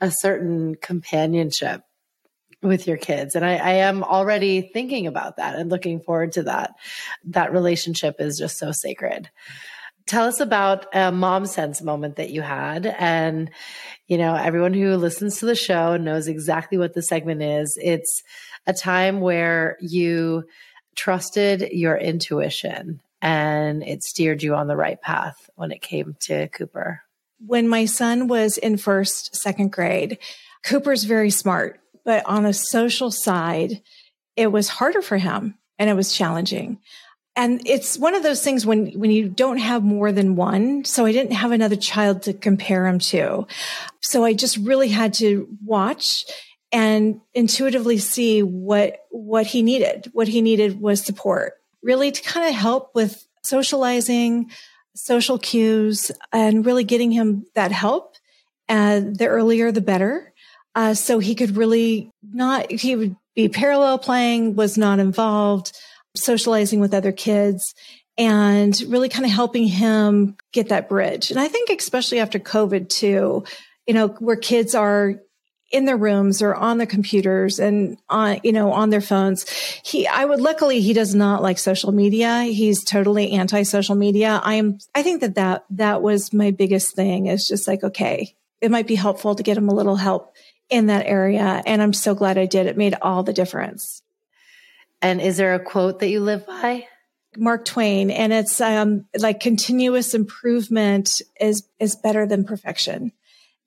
a 0.00 0.10
certain 0.10 0.74
companionship 0.76 1.82
with 2.62 2.86
your 2.86 2.96
kids. 2.96 3.34
And 3.34 3.44
I, 3.44 3.56
I, 3.56 3.70
am 3.74 4.02
already 4.02 4.62
thinking 4.62 5.06
about 5.06 5.36
that 5.36 5.56
and 5.56 5.70
looking 5.70 6.00
forward 6.00 6.32
to 6.32 6.44
that. 6.44 6.72
That 7.26 7.52
relationship 7.52 8.16
is 8.18 8.36
just 8.36 8.58
so 8.58 8.72
sacred. 8.72 9.30
Tell 10.06 10.24
us 10.24 10.40
about 10.40 10.86
a 10.92 11.12
mom 11.12 11.46
sense 11.46 11.82
moment 11.82 12.16
that 12.16 12.30
you 12.30 12.42
had. 12.42 12.86
And, 12.86 13.50
you 14.06 14.18
know, 14.18 14.34
everyone 14.34 14.74
who 14.74 14.96
listens 14.96 15.38
to 15.38 15.46
the 15.46 15.54
show 15.54 15.96
knows 15.96 16.26
exactly 16.26 16.78
what 16.78 16.94
the 16.94 17.02
segment 17.02 17.42
is. 17.42 17.78
It's 17.80 18.22
a 18.66 18.72
time 18.72 19.20
where 19.20 19.76
you 19.80 20.44
trusted 20.96 21.68
your 21.70 21.96
intuition 21.96 23.00
and 23.20 23.82
it 23.82 24.02
steered 24.02 24.42
you 24.42 24.54
on 24.54 24.68
the 24.68 24.76
right 24.76 25.00
path 25.00 25.50
when 25.56 25.72
it 25.72 25.82
came 25.82 26.16
to 26.20 26.48
Cooper? 26.48 27.02
When 27.44 27.68
my 27.68 27.84
son 27.84 28.28
was 28.28 28.56
in 28.58 28.76
first, 28.76 29.36
second 29.36 29.72
grade, 29.72 30.18
Cooper's 30.64 31.04
very 31.04 31.30
smart, 31.30 31.80
but 32.04 32.24
on 32.26 32.46
a 32.46 32.52
social 32.52 33.10
side, 33.10 33.82
it 34.36 34.48
was 34.48 34.68
harder 34.68 35.02
for 35.02 35.16
him 35.16 35.56
and 35.78 35.88
it 35.88 35.94
was 35.94 36.12
challenging. 36.12 36.78
And 37.36 37.62
it's 37.66 37.96
one 37.96 38.16
of 38.16 38.24
those 38.24 38.42
things 38.42 38.66
when, 38.66 38.88
when 38.98 39.12
you 39.12 39.28
don't 39.28 39.58
have 39.58 39.84
more 39.84 40.10
than 40.10 40.34
one. 40.34 40.84
So 40.84 41.06
I 41.06 41.12
didn't 41.12 41.34
have 41.34 41.52
another 41.52 41.76
child 41.76 42.22
to 42.22 42.32
compare 42.32 42.86
him 42.86 42.98
to. 42.98 43.46
So 44.00 44.24
I 44.24 44.32
just 44.32 44.56
really 44.56 44.88
had 44.88 45.14
to 45.14 45.48
watch 45.64 46.24
and 46.72 47.20
intuitively 47.34 47.98
see 47.98 48.42
what, 48.42 49.04
what 49.10 49.46
he 49.46 49.62
needed. 49.62 50.10
What 50.12 50.26
he 50.26 50.42
needed 50.42 50.80
was 50.80 51.04
support 51.04 51.57
really 51.82 52.10
to 52.10 52.22
kind 52.22 52.48
of 52.48 52.54
help 52.54 52.94
with 52.94 53.26
socializing, 53.44 54.50
social 54.94 55.38
cues, 55.38 56.10
and 56.32 56.66
really 56.66 56.84
getting 56.84 57.10
him 57.10 57.46
that 57.54 57.72
help. 57.72 58.16
And 58.68 59.16
the 59.16 59.26
earlier, 59.26 59.72
the 59.72 59.80
better. 59.80 60.32
Uh, 60.74 60.94
so 60.94 61.18
he 61.18 61.34
could 61.34 61.56
really 61.56 62.10
not, 62.22 62.70
he 62.70 62.94
would 62.96 63.16
be 63.34 63.48
parallel 63.48 63.98
playing, 63.98 64.54
was 64.54 64.76
not 64.76 64.98
involved, 64.98 65.72
socializing 66.14 66.80
with 66.80 66.94
other 66.94 67.12
kids 67.12 67.74
and 68.18 68.80
really 68.88 69.08
kind 69.08 69.24
of 69.24 69.30
helping 69.30 69.66
him 69.66 70.36
get 70.52 70.68
that 70.68 70.88
bridge. 70.88 71.30
And 71.30 71.38
I 71.38 71.48
think 71.48 71.70
especially 71.70 72.18
after 72.18 72.38
COVID 72.40 72.88
too, 72.88 73.44
you 73.86 73.94
know, 73.94 74.08
where 74.08 74.36
kids 74.36 74.74
are 74.74 75.14
in 75.70 75.84
their 75.84 75.96
rooms 75.96 76.40
or 76.40 76.54
on 76.54 76.78
their 76.78 76.86
computers 76.86 77.58
and 77.58 77.98
on, 78.08 78.40
you 78.42 78.52
know, 78.52 78.72
on 78.72 78.90
their 78.90 79.00
phones. 79.00 79.48
He, 79.84 80.06
I 80.06 80.24
would, 80.24 80.40
luckily, 80.40 80.80
he 80.80 80.92
does 80.92 81.14
not 81.14 81.42
like 81.42 81.58
social 81.58 81.92
media. 81.92 82.42
He's 82.42 82.82
totally 82.84 83.32
anti 83.32 83.62
social 83.64 83.94
media. 83.94 84.40
I 84.42 84.54
am, 84.54 84.78
I 84.94 85.02
think 85.02 85.20
that 85.20 85.34
that, 85.34 85.64
that 85.70 86.02
was 86.02 86.32
my 86.32 86.50
biggest 86.50 86.94
thing 86.94 87.26
is 87.26 87.46
just 87.46 87.68
like, 87.68 87.84
okay, 87.84 88.34
it 88.60 88.70
might 88.70 88.86
be 88.86 88.94
helpful 88.94 89.34
to 89.34 89.42
get 89.42 89.58
him 89.58 89.68
a 89.68 89.74
little 89.74 89.96
help 89.96 90.34
in 90.70 90.86
that 90.86 91.06
area. 91.06 91.62
And 91.66 91.82
I'm 91.82 91.92
so 91.92 92.14
glad 92.14 92.38
I 92.38 92.46
did. 92.46 92.66
It 92.66 92.76
made 92.76 92.94
all 93.02 93.22
the 93.22 93.32
difference. 93.32 94.02
And 95.00 95.20
is 95.20 95.36
there 95.36 95.54
a 95.54 95.60
quote 95.60 96.00
that 96.00 96.08
you 96.08 96.20
live 96.20 96.46
by? 96.46 96.86
Mark 97.36 97.64
Twain, 97.64 98.10
and 98.10 98.32
it's 98.32 98.60
um, 98.60 99.04
like 99.16 99.38
continuous 99.38 100.14
improvement 100.14 101.22
is 101.40 101.68
is 101.78 101.94
better 101.94 102.26
than 102.26 102.44
perfection. 102.44 103.12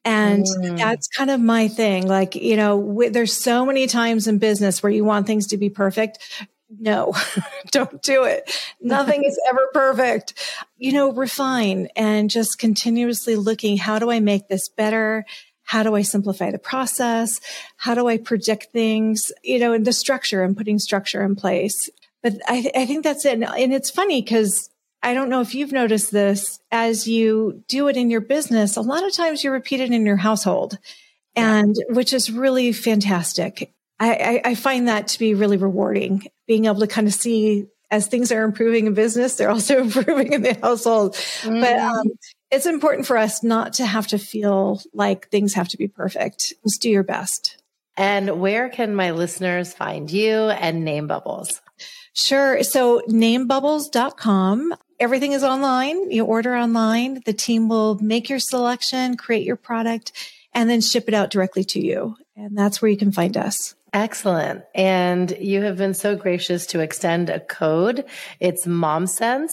And 0.04 0.46
mm. 0.46 0.78
that's 0.78 1.08
kind 1.08 1.30
of 1.30 1.40
my 1.40 1.68
thing. 1.68 2.08
Like, 2.08 2.36
you 2.36 2.56
know, 2.56 2.82
w- 2.82 3.10
there's 3.10 3.34
so 3.34 3.66
many 3.66 3.88
times 3.88 4.28
in 4.28 4.40
business 4.40 4.82
where 4.82 4.92
you 4.92 5.04
want 5.04 5.28
things 5.28 5.48
to 5.48 5.58
be 5.58 5.70
perfect. 5.70 6.20
No, 6.80 7.14
don't 7.72 8.02
do 8.02 8.24
it. 8.24 8.50
Nothing 8.80 9.24
is 9.24 9.40
ever 9.48 9.70
perfect. 9.74 10.34
You 10.78 10.94
know, 10.94 11.12
refine 11.12 11.90
and 11.96 12.30
just 12.30 12.58
continuously 12.58 13.36
looking, 13.36 13.78
how 13.78 14.00
do 14.00 14.10
I 14.10 14.20
make 14.20 14.48
this 14.48 14.70
better? 14.70 15.26
How 15.64 15.84
do 15.84 15.96
I 15.96 16.02
simplify 16.02 16.52
the 16.52 16.60
process? 16.60 17.40
How 17.78 17.94
do 17.94 18.08
I 18.08 18.18
predict 18.18 18.72
things? 18.72 19.22
You 19.44 19.60
know, 19.60 19.74
in 19.74 19.84
the 19.84 19.94
structure 19.94 20.44
and 20.44 20.58
putting 20.58 20.80
structure 20.80 21.22
in 21.24 21.36
place. 21.36 21.90
But 22.24 22.34
I, 22.48 22.62
th- 22.62 22.76
I 22.76 22.86
think 22.86 23.04
that's 23.04 23.26
it. 23.26 23.42
And 23.42 23.74
it's 23.74 23.90
funny 23.90 24.22
because 24.22 24.70
I 25.04 25.14
don't 25.14 25.30
know 25.30 25.42
if 25.42 25.56
you've 25.56 25.72
noticed 25.72 26.12
this 26.12 26.60
as 26.72 27.08
you 27.08 27.64
do 27.68 27.88
it 27.88 27.98
in 27.98 28.10
your 28.10 28.22
business. 28.22 28.78
A 28.78 28.82
lot 28.82 29.06
of 29.06 29.14
times 29.14 29.44
you 29.44 29.52
repeat 29.52 29.80
it 29.80 29.92
in 29.92 30.06
your 30.06 30.18
household 30.18 30.78
and 31.36 31.76
which 31.90 32.14
is 32.14 32.32
really 32.32 32.72
fantastic. 32.74 33.74
I, 34.00 34.42
I, 34.46 34.50
I 34.52 34.56
find 34.56 34.88
that 34.88 35.08
to 35.10 35.20
be 35.20 35.34
really 35.34 35.58
rewarding, 35.58 36.28
being 36.48 36.66
able 36.66 36.80
to 36.80 36.88
kind 36.88 37.08
of 37.08 37.14
see 37.14 37.68
as 37.90 38.08
things 38.08 38.32
are 38.32 38.44
improving 38.44 38.88
in 38.88 38.94
business, 38.94 39.36
they're 39.36 39.52
also 39.52 39.80
improving 39.82 40.34
in 40.34 40.42
the 40.42 40.58
household. 40.62 41.14
Mm. 41.42 41.62
But 41.62 41.78
um, 41.78 42.12
it's 42.50 42.66
important 42.66 43.06
for 43.06 43.18
us 43.18 43.44
not 43.44 43.74
to 43.74 43.86
have 43.86 44.08
to 44.08 44.18
feel 44.18 44.82
like 44.94 45.30
things 45.30 45.54
have 45.54 45.68
to 45.70 45.78
be 45.78 45.88
perfect. 45.88 46.54
Just 46.64 46.82
do 46.82 46.90
your 46.90 47.04
best. 47.04 47.62
And 47.98 48.40
where 48.40 48.70
can 48.70 48.96
my 48.96 49.12
listeners 49.12 49.74
find 49.74 50.10
you 50.10 50.32
and 50.32 50.86
Name 50.86 51.08
Bubbles? 51.08 51.62
Sure. 52.14 52.64
So 52.64 53.02
namebubbles.com. 53.10 54.74
Everything 55.02 55.32
is 55.32 55.44
online. 55.44 56.12
You 56.12 56.26
order 56.26 56.56
online. 56.56 57.24
The 57.26 57.34
team 57.34 57.68
will 57.68 57.96
make 57.96 58.30
your 58.30 58.38
selection, 58.38 59.18
create 59.18 59.44
your 59.44 59.56
product, 59.56 60.12
and 60.54 60.70
then 60.70 60.80
ship 60.80 61.06
it 61.08 61.16
out 61.16 61.32
directly 61.32 61.64
to 61.64 61.80
you. 61.80 62.18
And 62.36 62.56
that's 62.56 62.84
where 62.84 62.92
you 62.92 62.98
can 62.98 63.12
find 63.12 63.36
us. 63.36 63.74
Excellent. 63.94 64.64
And 64.74 65.32
you 65.38 65.64
have 65.64 65.76
been 65.76 65.94
so 65.94 66.16
gracious 66.16 66.66
to 66.68 66.80
extend 66.80 67.30
a 67.30 67.42
code. 67.42 68.06
It's 68.40 68.66
MomSense 68.66 69.52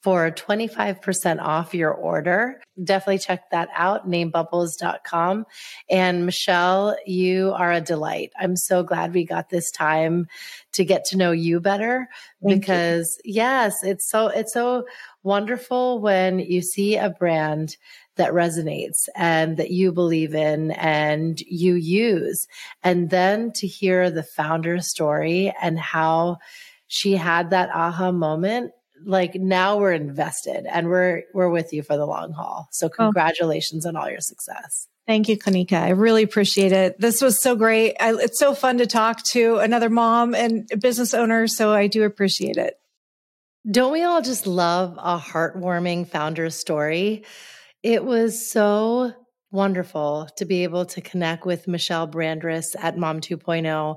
for 0.00 0.30
25% 0.30 1.40
off 1.40 1.74
your 1.74 1.92
order. 1.92 2.62
Definitely 2.82 3.18
check 3.18 3.50
that 3.50 3.68
out, 3.74 4.08
namebubbles.com. 4.08 5.44
And 5.90 6.24
Michelle, 6.24 6.96
you 7.04 7.50
are 7.50 7.72
a 7.72 7.80
delight. 7.80 8.30
I'm 8.38 8.56
so 8.56 8.84
glad 8.84 9.12
we 9.12 9.24
got 9.24 9.50
this 9.50 9.72
time 9.72 10.28
to 10.74 10.84
get 10.84 11.04
to 11.06 11.16
know 11.16 11.32
you 11.32 11.58
better 11.58 12.08
Thank 12.44 12.60
because 12.60 13.18
you. 13.24 13.34
yes, 13.34 13.82
it's 13.82 14.08
so, 14.08 14.28
it's 14.28 14.52
so 14.52 14.84
wonderful 15.22 16.00
when 16.00 16.38
you 16.38 16.62
see 16.62 16.96
a 16.96 17.10
brand 17.10 17.76
that 18.16 18.32
resonates 18.32 19.08
and 19.16 19.56
that 19.56 19.70
you 19.70 19.92
believe 19.92 20.34
in 20.34 20.70
and 20.72 21.40
you 21.40 21.74
use. 21.74 22.46
And 22.82 23.10
then 23.10 23.52
to 23.56 23.66
hear 23.66 24.10
the 24.10 24.22
founder's 24.22 24.90
story 24.90 25.52
and 25.60 25.78
how 25.78 26.38
she 26.86 27.16
had 27.16 27.50
that 27.50 27.70
aha 27.72 28.12
moment 28.12 28.72
like 29.06 29.34
now 29.34 29.78
we're 29.78 29.92
invested 29.92 30.66
and 30.70 30.88
we're 30.88 31.22
we're 31.32 31.48
with 31.48 31.72
you 31.72 31.82
for 31.82 31.96
the 31.96 32.06
long 32.06 32.32
haul. 32.32 32.68
So 32.72 32.86
oh. 32.86 32.90
congratulations 32.90 33.86
oh. 33.86 33.90
on 33.90 33.96
all 33.96 34.10
your 34.10 34.20
success. 34.20 34.88
Thank 35.06 35.28
you, 35.28 35.38
Kanika. 35.38 35.80
I 35.80 35.90
really 35.90 36.22
appreciate 36.22 36.72
it. 36.72 37.00
This 37.00 37.20
was 37.20 37.42
so 37.42 37.56
great. 37.56 37.96
I, 37.98 38.14
it's 38.14 38.38
so 38.38 38.54
fun 38.54 38.78
to 38.78 38.86
talk 38.86 39.22
to 39.30 39.56
another 39.56 39.90
mom 39.90 40.34
and 40.34 40.68
business 40.78 41.14
owner. 41.14 41.48
So 41.48 41.72
I 41.72 41.88
do 41.88 42.04
appreciate 42.04 42.56
it. 42.58 42.74
Don't 43.68 43.92
we 43.92 44.02
all 44.02 44.22
just 44.22 44.46
love 44.46 44.94
a 44.96 45.18
heartwarming 45.18 46.08
founder's 46.08 46.54
story? 46.54 47.24
It 47.82 48.04
was 48.04 48.50
so 48.50 49.12
wonderful 49.50 50.28
to 50.36 50.46
be 50.46 50.62
able 50.62 50.86
to 50.86 51.00
connect 51.02 51.44
with 51.44 51.68
Michelle 51.68 52.08
Brandriss 52.08 52.74
at 52.78 52.96
Mom 52.96 53.20
2.0 53.20 53.96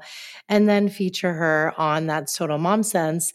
and 0.49 0.67
then 0.67 0.89
feature 0.89 1.31
her 1.31 1.73
on 1.77 2.07
That's 2.07 2.35
Total 2.35 2.57
Mom 2.57 2.83
Sense. 2.83 3.31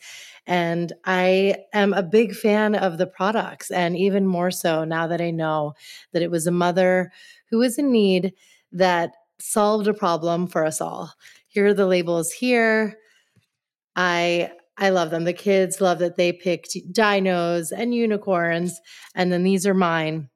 And 0.46 0.92
I 1.06 1.56
am 1.72 1.94
a 1.94 2.02
big 2.02 2.34
fan 2.34 2.74
of 2.74 2.98
the 2.98 3.06
products, 3.06 3.70
and 3.70 3.96
even 3.96 4.26
more 4.26 4.50
so 4.50 4.84
now 4.84 5.06
that 5.06 5.22
I 5.22 5.30
know 5.30 5.74
that 6.12 6.22
it 6.22 6.30
was 6.30 6.46
a 6.46 6.50
mother 6.50 7.10
who 7.50 7.58
was 7.58 7.78
in 7.78 7.90
need 7.90 8.34
that 8.72 9.12
solved 9.38 9.88
a 9.88 9.94
problem 9.94 10.46
for 10.46 10.64
us 10.64 10.80
all. 10.80 11.12
Here 11.46 11.66
are 11.68 11.74
the 11.74 11.86
labels 11.86 12.32
here. 12.32 12.98
I 13.96 14.52
I 14.78 14.90
love 14.90 15.10
them. 15.10 15.24
The 15.24 15.32
kids 15.32 15.80
love 15.80 15.98
that 15.98 16.16
they 16.16 16.32
picked 16.32 16.76
dinos 16.92 17.72
and 17.76 17.94
unicorns, 17.94 18.80
and 19.14 19.32
then 19.32 19.42
these 19.42 19.66
are 19.66 19.74
mine 19.74 20.30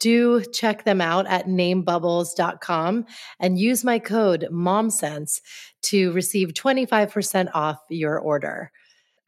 do 0.00 0.42
check 0.52 0.84
them 0.84 1.00
out 1.00 1.26
at 1.26 1.46
namebubbles.com 1.46 3.06
and 3.40 3.58
use 3.58 3.84
my 3.84 3.98
code 3.98 4.48
MOMSENSE 4.50 5.40
to 5.82 6.12
receive 6.12 6.48
25% 6.50 7.50
off 7.54 7.78
your 7.88 8.18
order. 8.18 8.70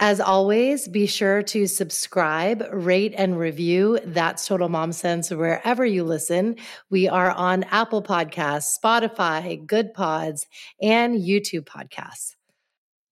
As 0.00 0.20
always, 0.20 0.86
be 0.86 1.06
sure 1.06 1.42
to 1.42 1.66
subscribe, 1.66 2.64
rate, 2.70 3.14
and 3.16 3.36
review 3.36 3.98
That's 4.04 4.46
Total 4.46 4.68
Mom 4.68 4.92
Sense 4.92 5.30
wherever 5.30 5.84
you 5.84 6.04
listen. 6.04 6.54
We 6.88 7.08
are 7.08 7.32
on 7.32 7.64
Apple 7.64 8.02
Podcasts, 8.02 8.78
Spotify, 8.78 9.66
Good 9.66 9.92
Pods, 9.94 10.46
and 10.80 11.20
YouTube 11.20 11.64
Podcasts. 11.64 12.37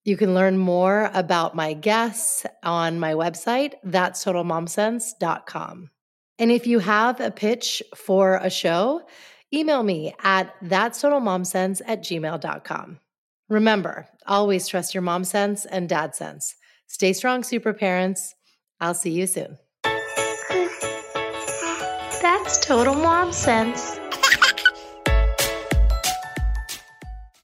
You 0.07 0.17
can 0.17 0.35
learn 0.35 0.57
more 0.57 1.11
about 1.15 1.57
my 1.57 1.73
guests 1.73 2.47
on 2.63 3.01
my 3.01 3.15
website, 3.15 3.75
that's 3.83 4.25
totalmomsense.com. 4.25 5.91
And 6.39 6.53
if 6.53 6.65
you 6.65 6.79
have 6.79 7.21
a 7.21 7.33
pitch 7.33 7.83
for 7.97 8.37
a 8.37 8.49
show, 8.49 9.03
email 9.53 9.83
me 9.83 10.15
at 10.23 10.55
that's 10.63 11.01
total 11.01 11.19
mom 11.19 11.43
at 11.43 12.05
gmail.com. 12.05 13.01
Remember, 13.49 14.07
always 14.29 14.69
trust 14.69 14.95
your 14.95 15.03
mom 15.03 15.25
sense 15.25 15.65
and 15.65 15.89
dad 15.89 16.15
sense. 16.15 16.55
Stay 16.87 17.13
strong, 17.13 17.43
super 17.43 17.73
parents. 17.73 18.33
I'll 18.81 18.95
see 18.95 19.11
you 19.11 19.27
soon. 19.27 19.59
That's 22.23 22.65
total 22.65 22.95
mom 22.95 23.33
sense. 23.33 23.99